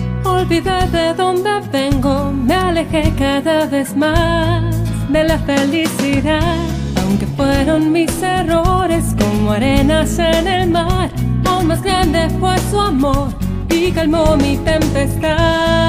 Olvidé 0.45 0.86
de 0.92 1.14
dónde 1.14 1.51
vengo, 1.72 2.30
me 2.30 2.55
alejé 2.55 3.14
cada 3.18 3.64
vez 3.64 3.97
más 3.97 4.62
de 5.09 5.24
la 5.24 5.38
felicidad. 5.38 6.59
Aunque 7.03 7.26
fueron 7.28 7.90
mis 7.90 8.12
errores 8.22 9.16
como 9.18 9.53
arenas 9.53 10.18
en 10.18 10.47
el 10.47 10.68
mar, 10.68 11.11
aún 11.47 11.68
más 11.68 11.80
grande 11.80 12.28
fue 12.38 12.59
su 12.70 12.78
amor 12.78 13.28
y 13.70 13.90
calmó 13.90 14.36
mi 14.36 14.59
tempestad. 14.59 15.84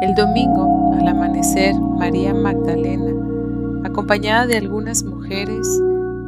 El 0.00 0.14
domingo, 0.14 0.94
al 0.98 1.08
amanecer, 1.08 1.74
María 1.74 2.32
Magdalena, 2.32 3.12
acompañada 3.84 4.46
de 4.46 4.56
algunas 4.56 5.04
mujeres, 5.04 5.68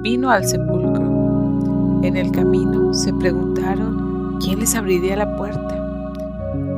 vino 0.03 0.31
al 0.31 0.45
sepulcro. 0.45 2.01
En 2.03 2.19
el 2.19 2.33
camino 2.33 2.93
se 2.93 3.15
preguntaron 3.15 4.39
quién 4.41 4.61
les 4.61 4.75
abriría 4.75 5.17
la 5.17 5.37
puerta. 5.37 5.75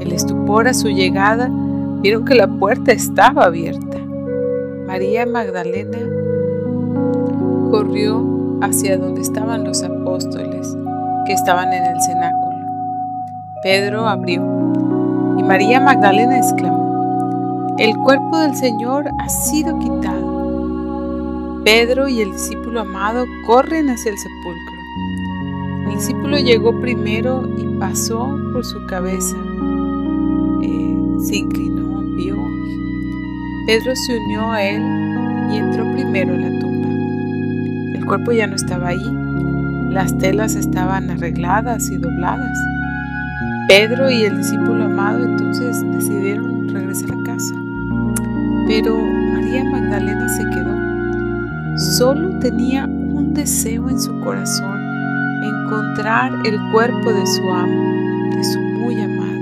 El 0.01 0.13
estupor 0.13 0.69
a 0.69 0.75
su 0.75 0.89
llegada 0.89 1.51
vieron 2.01 2.25
que 2.25 2.37
la 2.37 2.47
puerta 2.47 2.93
estaba 2.93 3.47
abierta. 3.47 3.99
María 4.87 5.27
Magdalena 5.27 5.99
corrió 7.73 8.59
hacia 8.61 8.99
donde 8.99 9.23
estaban 9.23 9.65
los 9.65 9.83
apóstoles 9.83 10.77
que 11.27 11.33
estaban 11.33 11.73
en 11.73 11.87
el 11.87 12.01
cenáculo. 12.01 12.43
Pedro 13.65 14.07
abrió 14.07 14.62
María 15.47 15.80
Magdalena 15.80 16.38
exclamó, 16.38 17.74
El 17.76 17.97
cuerpo 17.97 18.38
del 18.38 18.55
Señor 18.55 19.09
ha 19.18 19.28
sido 19.28 19.76
quitado. 19.78 21.62
Pedro 21.64 22.09
y 22.09 22.20
el 22.20 22.32
discípulo 22.32 22.80
amado 22.80 23.24
corren 23.45 23.90
hacia 23.90 24.12
el 24.12 24.18
sepulcro. 24.18 24.78
El 25.88 25.97
discípulo 25.97 26.38
llegó 26.38 26.80
primero 26.80 27.43
y 27.59 27.78
pasó 27.78 28.38
por 28.53 28.64
su 28.64 28.86
cabeza. 28.86 29.36
Eh, 30.62 30.97
se 31.18 31.36
inclinó, 31.36 32.03
vio. 32.16 32.36
Pedro 33.66 33.95
se 33.97 34.18
unió 34.18 34.53
a 34.53 34.62
él 34.62 34.82
y 35.51 35.57
entró 35.57 35.84
primero 35.93 36.34
en 36.34 36.43
la 36.43 36.61
tumba. 36.61 37.99
El 37.99 38.07
cuerpo 38.07 38.32
ya 38.32 38.47
no 38.47 38.55
estaba 38.55 38.88
ahí. 38.88 39.12
Las 39.90 40.16
telas 40.18 40.55
estaban 40.55 41.11
arregladas 41.11 41.90
y 41.90 41.99
dobladas. 41.99 42.59
Pedro 43.73 44.11
y 44.11 44.25
el 44.25 44.37
discípulo 44.37 44.85
amado 44.85 45.25
entonces 45.25 45.83
decidieron 45.93 46.68
regresar 46.68 47.11
a 47.11 47.23
casa. 47.25 47.55
Pero 48.66 48.95
María 49.33 49.64
Magdalena 49.64 50.29
se 50.29 50.45
quedó. 50.51 50.77
solo 51.97 52.39
tenía 52.41 52.85
un 52.85 53.33
deseo 53.33 53.89
en 53.89 53.99
su 53.99 54.20
corazón, 54.20 54.79
encontrar 55.43 56.35
el 56.45 56.59
cuerpo 56.70 57.14
de 57.14 57.27
su 57.27 57.49
amo, 57.49 57.83
de 58.37 58.45
su 58.45 58.61
muy 58.61 59.01
amado. 59.01 59.41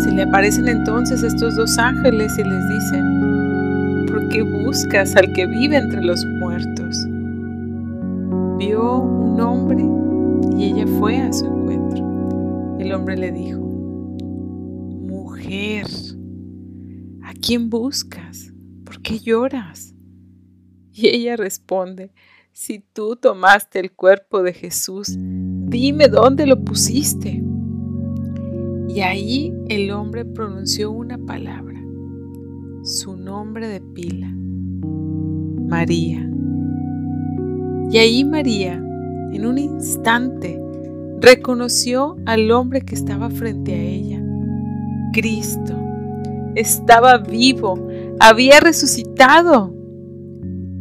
Se 0.00 0.10
le 0.10 0.24
aparecen 0.24 0.68
entonces 0.68 1.22
estos 1.22 1.56
dos 1.56 1.78
ángeles 1.78 2.36
y 2.36 2.44
les 2.44 2.68
dicen, 2.68 4.04
¿por 4.08 4.28
qué 4.28 4.42
buscas 4.42 5.16
al 5.16 5.32
que 5.32 5.46
vive 5.46 5.78
entre 5.78 6.02
los 6.02 6.22
muertos? 6.38 7.06
Vio 8.58 8.98
un 8.98 9.40
hombre 9.40 9.82
y 10.58 10.64
ella 10.64 10.84
fue 10.98 11.16
a 11.16 11.32
su 11.32 11.57
le 13.16 13.32
dijo, 13.32 13.60
Mujer, 15.08 15.86
¿a 17.22 17.32
quién 17.34 17.70
buscas? 17.70 18.52
¿Por 18.84 19.02
qué 19.02 19.18
lloras? 19.18 19.94
Y 20.92 21.08
ella 21.08 21.36
responde, 21.36 22.12
si 22.52 22.80
tú 22.80 23.14
tomaste 23.14 23.78
el 23.78 23.92
cuerpo 23.92 24.42
de 24.42 24.52
Jesús, 24.52 25.14
dime 25.16 26.08
dónde 26.08 26.44
lo 26.44 26.64
pusiste. 26.64 27.40
Y 28.88 29.00
ahí 29.00 29.54
el 29.68 29.92
hombre 29.92 30.24
pronunció 30.24 30.90
una 30.90 31.18
palabra, 31.18 31.80
su 32.82 33.16
nombre 33.16 33.68
de 33.68 33.80
pila, 33.80 34.28
María. 35.68 36.28
Y 37.92 37.98
ahí 37.98 38.24
María, 38.24 38.74
en 38.74 39.46
un 39.46 39.56
instante, 39.58 40.60
reconoció 41.20 42.16
al 42.26 42.50
hombre 42.50 42.82
que 42.82 42.94
estaba 42.94 43.30
frente 43.30 43.74
a 43.74 43.78
ella. 43.78 44.22
Cristo 45.12 45.76
estaba 46.54 47.18
vivo, 47.18 47.88
había 48.20 48.60
resucitado. 48.60 49.74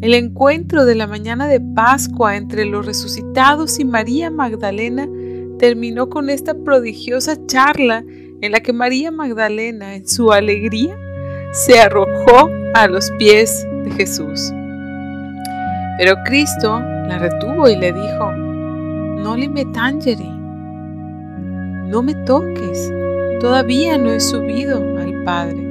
El 0.02 0.14
encuentro 0.14 0.86
de 0.86 0.96
la 0.96 1.08
mañana 1.08 1.48
de 1.48 1.60
Pascua 1.60 2.36
entre 2.36 2.66
los 2.66 2.86
resucitados 2.86 3.80
y 3.80 3.86
María 3.86 4.30
Magdalena 4.30 5.08
terminó 5.58 6.10
con 6.10 6.30
esta 6.30 6.54
prodigiosa 6.54 7.46
charla 7.48 8.04
en 8.42 8.52
la 8.52 8.60
que 8.60 8.74
María 8.74 9.10
Magdalena, 9.12 9.96
en 9.96 10.08
su 10.08 10.32
alegría, 10.32 10.96
se 11.52 11.80
arrojó 11.80 12.50
a 12.76 12.88
los 12.88 13.10
pies 13.18 13.66
de 13.84 13.92
Jesús. 13.92 14.52
Pero 15.98 16.16
Cristo 16.26 16.80
la 16.80 17.18
retuvo 17.18 17.68
y 17.68 17.76
le 17.76 17.92
dijo, 17.92 18.47
le 19.36 19.50
no 21.88 22.04
me 22.04 22.14
toques, 22.26 22.94
todavía 23.40 23.98
no 23.98 24.12
he 24.12 24.20
subido 24.20 24.78
al 24.98 25.24
Padre, 25.24 25.64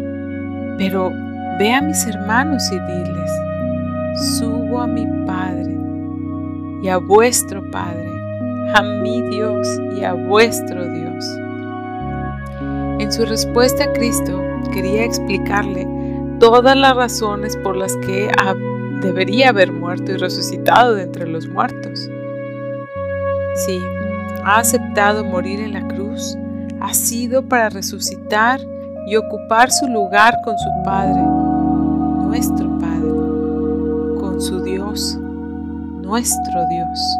pero 0.79 1.11
ve 1.59 1.73
a 1.73 1.81
mis 1.81 2.07
hermanos 2.07 2.63
y 2.71 2.75
diles, 2.75 3.31
subo 4.39 4.81
a 4.81 4.87
mi 4.87 5.07
Padre 5.27 5.77
y 6.83 6.89
a 6.89 6.97
vuestro 6.99 7.63
Padre, 7.71 8.11
a 8.75 8.83
mi 8.83 9.23
Dios 9.29 9.69
y 9.99 10.05
a 10.05 10.15
vuestro 10.15 10.85
Dios. 10.93 11.25
En 12.99 13.13
su 13.13 13.25
respuesta 13.27 13.85
a 13.85 13.93
Cristo 13.93 14.43
quería 14.73 15.05
explicarle 15.05 15.87
todas 16.41 16.77
las 16.77 16.97
razones 16.97 17.57
por 17.59 17.77
las 17.77 17.95
que 17.99 18.31
debería 19.03 19.51
haber 19.51 19.73
muerto 19.73 20.13
y 20.13 20.17
resucitado 20.17 20.95
de 20.95 21.03
entre 21.03 21.29
los 21.29 21.47
muertos. 21.49 22.09
Sí, 23.65 23.81
ha 24.45 24.59
aceptado 24.59 25.25
morir 25.25 25.61
en 25.61 25.73
la 25.73 25.89
cruz, 25.89 26.37
ha 26.81 26.93
sido 26.93 27.43
para 27.43 27.71
resucitar 27.71 28.61
y 29.07 29.17
ocupar 29.17 29.71
su 29.71 29.87
lugar 29.89 30.37
con 30.45 30.55
su 30.59 30.69
Padre, 30.85 31.23
nuestro 32.27 32.69
Padre, 32.79 34.21
con 34.21 34.43
su 34.43 34.63
Dios, 34.63 35.19
nuestro 36.03 36.69
Dios. 36.69 37.19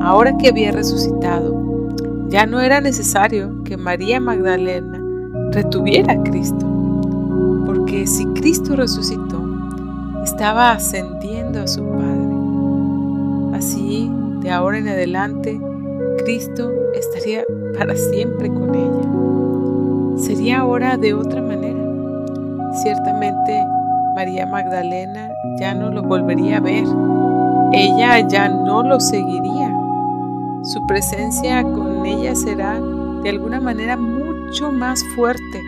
Ahora 0.00 0.36
que 0.36 0.50
había 0.50 0.70
resucitado, 0.70 1.60
ya 2.28 2.46
no 2.46 2.60
era 2.60 2.80
necesario 2.80 3.64
que 3.64 3.76
María 3.76 4.20
Magdalena 4.20 5.02
retuviera 5.50 6.12
a 6.12 6.22
Cristo, 6.22 6.66
porque 7.66 8.06
si 8.06 8.26
Cristo 8.26 8.76
resucitó, 8.76 9.42
estaba 10.22 10.70
ascendiendo 10.70 11.60
a 11.60 11.66
su 11.66 11.82
Padre. 11.82 13.58
Así, 13.58 14.10
de 14.44 14.50
ahora 14.50 14.78
en 14.78 14.88
adelante, 14.88 15.58
Cristo 16.18 16.70
estaría 16.94 17.44
para 17.76 17.96
siempre 17.96 18.48
con 18.48 18.74
ella. 18.74 20.22
Sería 20.22 20.60
ahora 20.60 20.96
de 20.96 21.14
otra 21.14 21.42
manera. 21.42 21.80
Ciertamente, 22.82 23.64
María 24.14 24.46
Magdalena 24.46 25.30
ya 25.58 25.74
no 25.74 25.90
lo 25.90 26.02
volvería 26.02 26.58
a 26.58 26.60
ver. 26.60 26.84
Ella 27.72 28.20
ya 28.28 28.48
no 28.48 28.82
lo 28.82 29.00
seguiría. 29.00 29.74
Su 30.62 30.86
presencia 30.86 31.62
con 31.62 32.04
ella 32.06 32.34
será 32.34 32.80
de 33.22 33.30
alguna 33.30 33.60
manera 33.60 33.96
mucho 33.96 34.70
más 34.70 35.02
fuerte, 35.16 35.62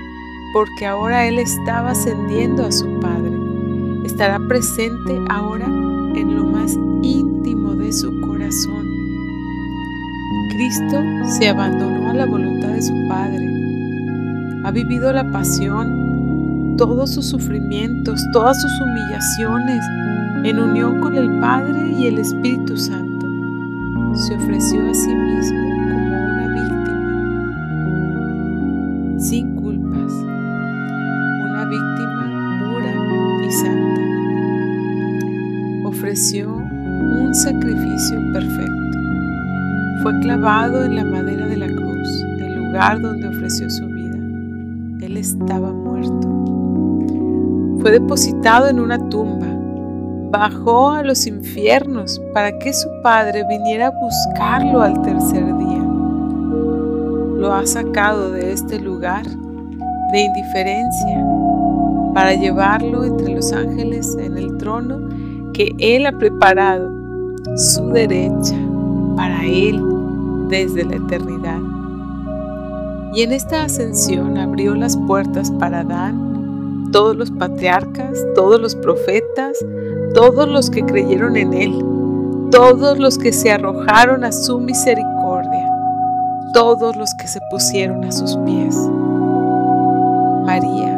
porque 0.53 0.87
ahora 0.87 1.27
Él 1.27 1.39
estaba 1.39 1.91
ascendiendo 1.91 2.65
a 2.67 2.71
su 2.71 3.01
Padre 3.01 3.37
estará 4.17 4.39
presente 4.49 5.21
ahora 5.29 5.67
en 5.67 6.35
lo 6.35 6.45
más 6.45 6.75
íntimo 7.03 7.75
de 7.75 7.93
su 7.93 8.16
corazón. 8.37 8.87
Cristo 10.51 11.03
se 11.39 11.49
abandonó 11.49 12.11
a 12.11 12.15
la 12.15 12.27
voluntad 12.27 12.69
de 12.69 12.83
su 12.83 12.95
Padre. 13.09 13.49
Ha 14.65 14.71
vivido 14.71 15.13
la 15.13 15.31
pasión, 15.31 16.75
todos 16.77 17.11
sus 17.11 17.27
sufrimientos, 17.27 18.21
todas 18.33 18.61
sus 18.61 18.73
humillaciones 18.81 19.85
en 20.45 20.59
unión 20.59 21.01
con 21.01 21.15
el 21.15 21.41
Padre 21.41 21.93
y 21.99 22.07
el 22.07 22.19
Espíritu 22.19 22.77
Santo. 22.77 23.27
Se 24.15 24.35
ofreció 24.37 24.89
a 24.89 24.95
sí 24.95 25.15
mismo 25.15 25.66
en 40.47 40.95
la 40.95 41.05
madera 41.05 41.49
de 41.49 41.57
la 41.57 41.67
cruz, 41.67 42.25
el 42.39 42.55
lugar 42.55 43.01
donde 43.01 43.27
ofreció 43.27 43.69
su 43.69 43.85
vida. 43.85 44.17
Él 45.05 45.17
estaba 45.17 45.73
muerto. 45.73 46.29
Fue 47.81 47.91
depositado 47.91 48.69
en 48.69 48.79
una 48.79 48.97
tumba. 49.09 49.49
Bajó 50.31 50.91
a 50.91 51.03
los 51.03 51.27
infiernos 51.27 52.23
para 52.33 52.57
que 52.61 52.73
su 52.73 52.89
padre 53.03 53.43
viniera 53.49 53.89
a 53.89 53.91
buscarlo 53.91 54.83
al 54.83 55.03
tercer 55.03 55.45
día. 55.59 55.83
Lo 57.39 57.53
ha 57.53 57.67
sacado 57.67 58.31
de 58.31 58.53
este 58.53 58.79
lugar 58.79 59.27
de 59.27 60.21
indiferencia 60.21 61.27
para 62.15 62.35
llevarlo 62.35 63.03
entre 63.03 63.35
los 63.35 63.53
ángeles 63.53 64.17
en 64.21 64.39
el 64.39 64.57
trono 64.59 65.09
que 65.53 65.73
Él 65.81 66.07
ha 66.07 66.13
preparado 66.13 66.89
su 67.57 67.89
derecha 67.89 68.55
para 69.17 69.45
Él 69.45 69.96
desde 70.49 70.85
la 70.85 70.97
eternidad. 70.97 71.61
Y 73.15 73.23
en 73.23 73.33
esta 73.33 73.65
ascensión 73.65 74.37
abrió 74.37 74.75
las 74.75 74.97
puertas 75.07 75.51
para 75.53 75.81
Adán, 75.81 76.91
todos 76.93 77.17
los 77.17 77.31
patriarcas, 77.31 78.19
todos 78.35 78.61
los 78.61 78.75
profetas, 78.75 79.57
todos 80.15 80.49
los 80.49 80.71
que 80.71 80.85
creyeron 80.85 81.37
en 81.37 81.53
Él, 81.53 81.85
todos 82.51 82.99
los 82.99 83.19
que 83.19 83.33
se 83.33 83.51
arrojaron 83.51 84.25
a 84.25 84.33
su 84.33 84.59
misericordia, 84.61 85.69
todos 86.53 86.97
los 86.97 87.15
que 87.15 87.27
se 87.27 87.41
pusieron 87.51 88.05
a 88.05 88.13
sus 88.13 88.37
pies. 88.39 88.77
María 90.45 90.97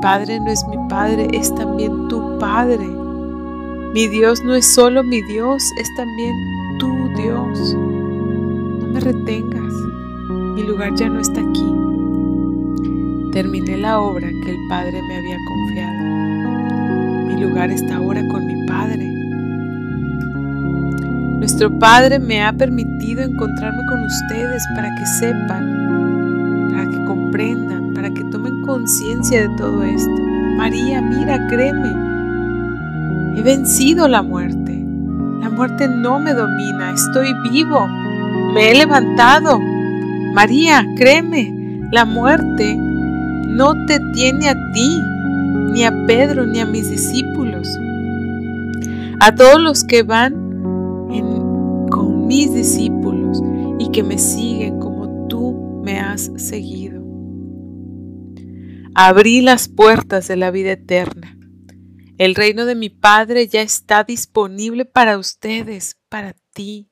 Padre 0.00 0.40
no 0.40 0.50
es 0.50 0.66
mi 0.66 0.78
Padre, 0.88 1.28
es 1.32 1.54
también 1.54 2.08
tu 2.08 2.38
Padre. 2.38 2.86
Mi 3.92 4.08
Dios 4.08 4.42
no 4.44 4.54
es 4.54 4.66
solo 4.74 5.02
mi 5.02 5.20
Dios, 5.22 5.62
es 5.78 5.88
también 5.96 6.32
Dios. 7.16 7.74
No 7.74 8.86
me 8.86 9.00
retengas, 9.00 9.72
mi 10.54 10.62
lugar 10.62 10.94
ya 10.96 11.08
no 11.08 11.20
está 11.20 11.40
aquí. 11.40 11.74
Terminé 13.32 13.76
la 13.76 14.00
obra 14.00 14.28
que 14.28 14.50
el 14.50 14.58
Padre 14.68 15.00
me 15.02 15.16
había 15.16 15.36
confiado. 15.48 16.00
Mi 17.28 17.40
lugar 17.40 17.70
está 17.70 17.96
ahora 17.96 18.26
con 18.28 18.46
mi 18.46 18.66
Padre. 18.66 19.06
Nuestro 21.38 21.70
Padre 21.78 22.18
me 22.18 22.42
ha 22.42 22.52
permitido 22.52 23.22
encontrarme 23.22 23.82
con 23.88 24.02
ustedes 24.04 24.62
para 24.74 24.94
que 24.94 25.06
sepan, 25.06 26.68
para 26.70 26.90
que 26.90 27.04
comprendan, 27.06 27.94
para 27.94 28.10
que 28.10 28.24
tomen 28.24 28.62
conciencia 28.62 29.48
de 29.48 29.56
todo 29.56 29.82
esto. 29.84 30.22
María, 30.56 31.00
mira, 31.00 31.46
créeme. 31.48 31.94
He 33.36 33.42
vencido 33.42 34.06
la 34.08 34.22
muerte. 34.22 34.79
Muerte 35.60 35.88
no 35.88 36.18
me 36.18 36.32
domina. 36.32 36.94
Estoy 36.94 37.34
vivo. 37.50 37.86
Me 38.54 38.70
he 38.70 38.74
levantado. 38.74 39.60
María, 40.32 40.86
créeme. 40.96 41.52
La 41.92 42.06
muerte 42.06 42.78
no 42.78 43.74
te 43.84 44.00
tiene 44.14 44.48
a 44.48 44.54
ti, 44.72 45.04
ni 45.74 45.84
a 45.84 45.92
Pedro, 46.06 46.46
ni 46.46 46.60
a 46.60 46.64
mis 46.64 46.88
discípulos. 46.88 47.68
a 49.20 49.34
todos 49.34 49.60
los 49.60 49.84
que 49.84 50.02
van 50.02 50.32
con 51.90 52.26
mis 52.26 52.54
discípulos 52.54 53.42
y 53.78 53.90
que 53.90 54.02
me 54.02 54.16
siguen 54.16 54.80
como 54.80 55.26
tú 55.28 55.82
me 55.84 56.00
has 56.00 56.32
seguido. 56.36 57.02
Abrí 58.94 59.42
las 59.42 59.68
puertas 59.68 60.26
de 60.26 60.36
la 60.36 60.50
vida 60.50 60.72
eterna. 60.72 61.36
El 62.20 62.34
reino 62.34 62.66
de 62.66 62.74
mi 62.74 62.90
Padre 62.90 63.48
ya 63.48 63.62
está 63.62 64.04
disponible 64.04 64.84
para 64.84 65.16
ustedes, 65.16 65.96
para 66.10 66.36
ti. 66.52 66.90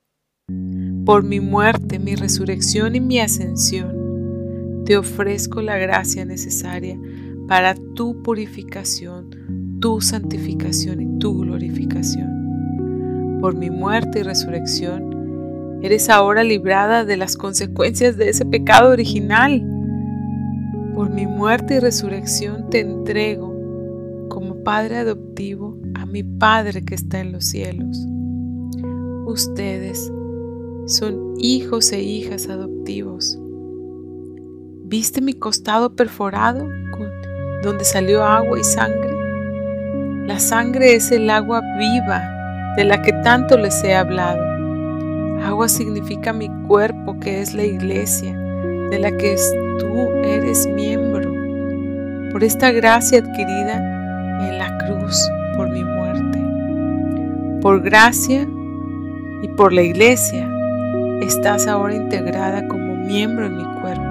Por 1.04 1.22
mi 1.22 1.38
muerte, 1.38 1.98
mi 1.98 2.14
resurrección 2.14 2.96
y 2.96 3.00
mi 3.00 3.20
ascensión, 3.20 4.84
te 4.86 4.96
ofrezco 4.96 5.60
la 5.60 5.76
gracia 5.76 6.24
necesaria 6.24 6.98
para 7.46 7.74
tu 7.94 8.22
purificación, 8.22 9.76
tu 9.82 10.00
santificación 10.00 11.02
y 11.02 11.18
tu 11.18 11.40
glorificación. 11.40 13.38
Por 13.42 13.54
mi 13.54 13.68
muerte 13.68 14.20
y 14.20 14.22
resurrección, 14.22 15.78
eres 15.82 16.08
ahora 16.08 16.42
librada 16.42 17.04
de 17.04 17.18
las 17.18 17.36
consecuencias 17.36 18.16
de 18.16 18.30
ese 18.30 18.46
pecado 18.46 18.92
original. 18.92 19.62
Por 20.94 21.10
mi 21.10 21.26
muerte 21.26 21.74
y 21.74 21.80
resurrección 21.80 22.70
te 22.70 22.80
entrego 22.80 23.57
Padre 24.68 24.98
adoptivo 24.98 25.78
a 25.94 26.04
mi 26.04 26.22
Padre 26.22 26.84
que 26.84 26.94
está 26.94 27.20
en 27.20 27.32
los 27.32 27.46
cielos. 27.46 28.06
Ustedes 29.24 30.12
son 30.86 31.32
hijos 31.38 31.90
e 31.90 32.02
hijas 32.02 32.50
adoptivos. 32.50 33.38
¿Viste 34.84 35.22
mi 35.22 35.32
costado 35.32 35.96
perforado 35.96 36.68
donde 37.62 37.82
salió 37.86 38.22
agua 38.22 38.60
y 38.60 38.64
sangre? 38.64 39.08
La 40.26 40.38
sangre 40.38 40.96
es 40.96 41.10
el 41.12 41.30
agua 41.30 41.62
viva 41.78 42.22
de 42.76 42.84
la 42.84 43.00
que 43.00 43.14
tanto 43.24 43.56
les 43.56 43.82
he 43.84 43.94
hablado. 43.94 44.42
Agua 45.46 45.70
significa 45.70 46.34
mi 46.34 46.50
cuerpo, 46.66 47.18
que 47.20 47.40
es 47.40 47.54
la 47.54 47.64
iglesia, 47.64 48.36
de 48.90 48.98
la 48.98 49.16
que 49.16 49.34
tú 49.78 50.10
eres 50.24 50.66
miembro. 50.66 51.32
Por 52.32 52.44
esta 52.44 52.70
gracia 52.70 53.20
adquirida 53.20 53.97
en 54.40 54.58
la 54.58 54.76
cruz 54.78 55.16
por 55.56 55.70
mi 55.70 55.84
muerte. 55.84 56.38
Por 57.60 57.82
gracia 57.82 58.46
y 59.42 59.48
por 59.56 59.72
la 59.72 59.82
iglesia 59.82 60.48
estás 61.22 61.66
ahora 61.66 61.94
integrada 61.94 62.66
como 62.68 62.94
miembro 62.94 63.46
en 63.46 63.56
mi 63.56 63.64
cuerpo. 63.80 64.02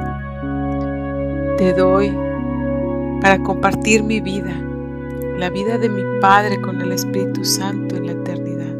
Te 1.57 1.73
doy 1.73 2.11
para 3.21 3.39
compartir 3.39 4.03
mi 4.03 4.21
vida 4.21 4.53
la 5.37 5.49
vida 5.51 5.77
de 5.77 5.89
mi 5.89 6.01
Padre 6.19 6.59
con 6.61 6.81
el 6.81 6.91
Espíritu 6.91 7.45
Santo 7.45 7.95
en 7.95 8.07
la 8.07 8.11
eternidad. 8.13 8.75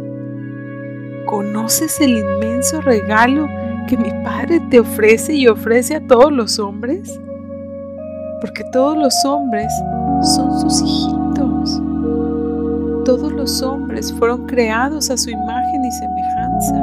¿Conoces 1.28 2.02
el 2.02 2.18
inmenso 2.18 2.82
regalo 2.82 3.48
que 3.88 3.96
mi 3.96 4.10
Padre 4.24 4.60
te 4.72 4.80
ofrece 4.80 5.34
y 5.34 5.48
ofrece 5.48 5.96
a 5.96 6.08
todos 6.08 6.32
los 6.32 6.58
hombres? 6.58 7.20
Porque 8.42 8.64
todos 8.72 8.98
los 8.98 9.14
hombres 9.26 9.72
son 10.36 10.60
sus 10.60 10.82
hijitos. 10.82 11.17
Todos 13.08 13.32
los 13.32 13.62
hombres 13.62 14.12
fueron 14.20 14.48
creados 14.48 15.10
a 15.10 15.16
su 15.16 15.30
imagen 15.30 15.86
y 15.86 15.92
semejanza. 15.94 16.76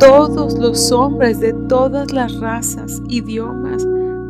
Todos 0.00 0.58
los 0.58 0.90
hombres 0.92 1.40
de 1.40 1.52
todas 1.52 2.10
las 2.10 2.34
razas, 2.40 3.02
idiomas, 3.06 3.86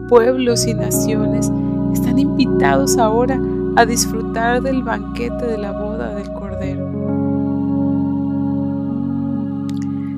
pueblos 0.09 0.67
y 0.67 0.75
naciones 0.75 1.49
están 1.93 2.19
invitados 2.19 2.99
ahora 2.99 3.41
a 3.77 3.87
disfrutar 3.87 4.61
del 4.61 4.83
banquete 4.83 5.47
de 5.47 5.59
la 5.59 5.71
boda 5.71 6.13
del 6.17 6.29
Cordero. 6.33 6.91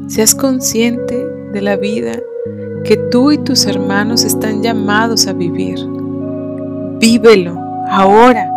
Seas 0.07 0.34
consciente 0.34 1.22
de 1.53 1.61
la 1.61 1.76
vida 1.76 2.18
que 2.84 2.97
tú 3.11 3.30
y 3.30 3.36
tus 3.36 3.66
hermanos 3.66 4.24
están 4.24 4.62
llamados 4.62 5.26
a 5.26 5.34
vivir. 5.34 5.78
Vívelo 6.99 7.59
ahora 7.91 8.51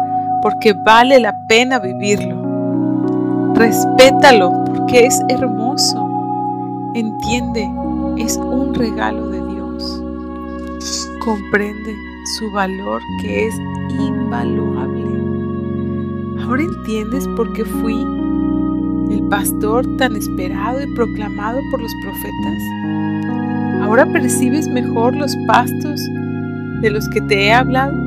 porque 0.43 0.73
vale 0.73 1.21
la 1.21 1.33
pena 1.47 1.79
vivirlo. 1.79 3.53
Respétalo 3.55 4.51
porque 4.65 5.05
es 5.05 5.21
hermoso. 5.29 6.05
Entiende, 6.95 7.71
es 8.17 8.35
un 8.35 8.75
regalo 8.75 9.29
de 9.29 9.41
Dios. 9.53 10.03
Comprende 11.23 11.95
su 12.37 12.51
valor 12.51 13.01
que 13.21 13.47
es 13.47 13.55
invaluable. 13.97 15.09
¿Ahora 16.43 16.61
entiendes 16.61 17.25
por 17.37 17.53
qué 17.53 17.63
fui 17.63 18.05
el 19.11 19.23
pastor 19.29 19.85
tan 19.95 20.17
esperado 20.17 20.83
y 20.83 20.93
proclamado 20.93 21.61
por 21.71 21.81
los 21.81 21.91
profetas? 22.03 23.81
¿Ahora 23.81 24.05
percibes 24.11 24.67
mejor 24.67 25.15
los 25.15 25.33
pastos 25.47 26.01
de 26.81 26.89
los 26.89 27.07
que 27.09 27.21
te 27.21 27.45
he 27.45 27.53
hablado? 27.53 28.02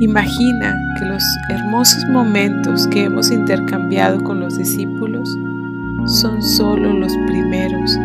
Imagina 0.00 0.76
que 0.96 1.06
los 1.06 1.24
hermosos 1.50 2.04
momentos 2.10 2.86
que 2.86 3.04
hemos 3.04 3.32
intercambiado 3.32 4.22
con 4.22 4.38
los 4.38 4.56
discípulos 4.56 5.28
son 6.06 6.40
solo 6.40 6.92
los 6.92 7.12
primeros 7.26 7.98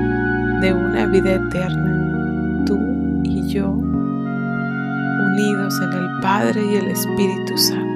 de 0.61 0.73
una 0.73 1.05
vida 1.05 1.33
eterna, 1.35 2.63
tú 2.65 2.79
y 3.23 3.47
yo 3.47 3.69
unidos 5.33 5.79
en 5.81 5.93
el 5.93 6.19
Padre 6.19 6.65
y 6.65 6.75
el 6.75 6.87
Espíritu 6.87 7.57
Santo. 7.57 7.92